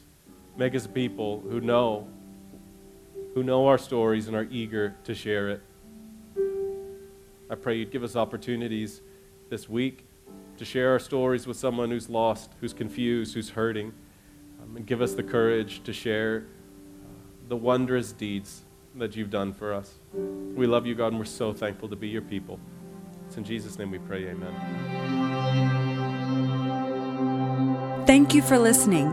Make 0.57 0.75
us 0.75 0.87
people 0.87 1.43
who 1.49 1.61
know, 1.61 2.09
who 3.35 3.43
know 3.43 3.67
our 3.67 3.79
stories 3.79 4.29
and 4.29 4.37
are 4.37 4.49
eager 4.51 4.95
to 5.05 5.15
share 5.15 5.51
it. 5.51 5.63
I 7.51 7.55
pray 7.55 7.77
you'd 7.77 7.91
give 7.91 8.03
us 8.03 8.17
opportunities 8.17 9.03
this 9.51 9.69
week 9.69 10.07
to 10.57 10.65
share 10.65 10.93
our 10.93 10.99
stories 10.99 11.47
with 11.47 11.57
someone 11.57 11.91
who's 11.91 12.09
lost, 12.09 12.53
who's 12.61 12.73
confused, 12.73 13.35
who's 13.35 13.51
hurting, 13.51 13.93
give 14.83 15.01
us 15.01 15.15
the 15.15 15.23
courage 15.23 15.83
to 15.85 15.93
share 15.93 16.45
uh, 16.45 17.09
the 17.49 17.57
wondrous 17.57 18.13
deeds 18.13 18.63
that 18.97 19.17
you've 19.17 19.31
done 19.31 19.53
for 19.53 19.73
us. 19.73 19.95
We 20.13 20.67
love 20.67 20.87
you, 20.87 20.95
God, 20.95 21.09
and 21.09 21.19
we're 21.19 21.25
so 21.25 21.53
thankful 21.53 21.89
to 21.89 21.97
be 21.97 22.09
your 22.09 22.23
people. 22.23 22.61
It's 23.27 23.37
in 23.37 23.45
Jesus' 23.45 23.79
name 23.79 23.91
we 23.91 23.99
pray, 23.99 24.29
amen. 24.29 24.55
Thank 28.07 28.35
you 28.35 28.43
for 28.43 28.59
listening. 28.59 29.13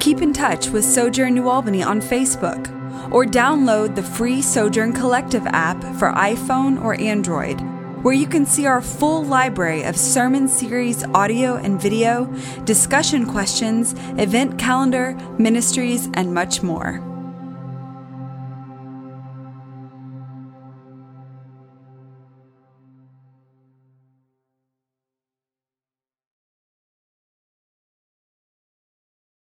Keep 0.00 0.22
in 0.22 0.32
touch 0.32 0.68
with 0.68 0.84
Sojourn 0.84 1.34
New 1.34 1.48
Albany 1.48 1.82
on 1.82 2.00
Facebook 2.00 2.68
or 3.12 3.24
download 3.24 3.94
the 3.94 4.02
free 4.02 4.42
Sojourn 4.42 4.92
Collective 4.92 5.46
app 5.46 5.80
for 5.98 6.12
iPhone 6.12 6.82
or 6.82 7.00
Android, 7.00 7.60
where 8.02 8.14
you 8.14 8.26
can 8.26 8.46
see 8.46 8.66
our 8.66 8.80
full 8.80 9.24
library 9.24 9.82
of 9.82 9.96
sermon 9.96 10.48
series 10.48 11.04
audio 11.14 11.56
and 11.56 11.80
video, 11.80 12.26
discussion 12.64 13.26
questions, 13.26 13.94
event 14.18 14.58
calendar, 14.58 15.14
ministries, 15.38 16.08
and 16.14 16.32
much 16.32 16.62
more. 16.62 17.09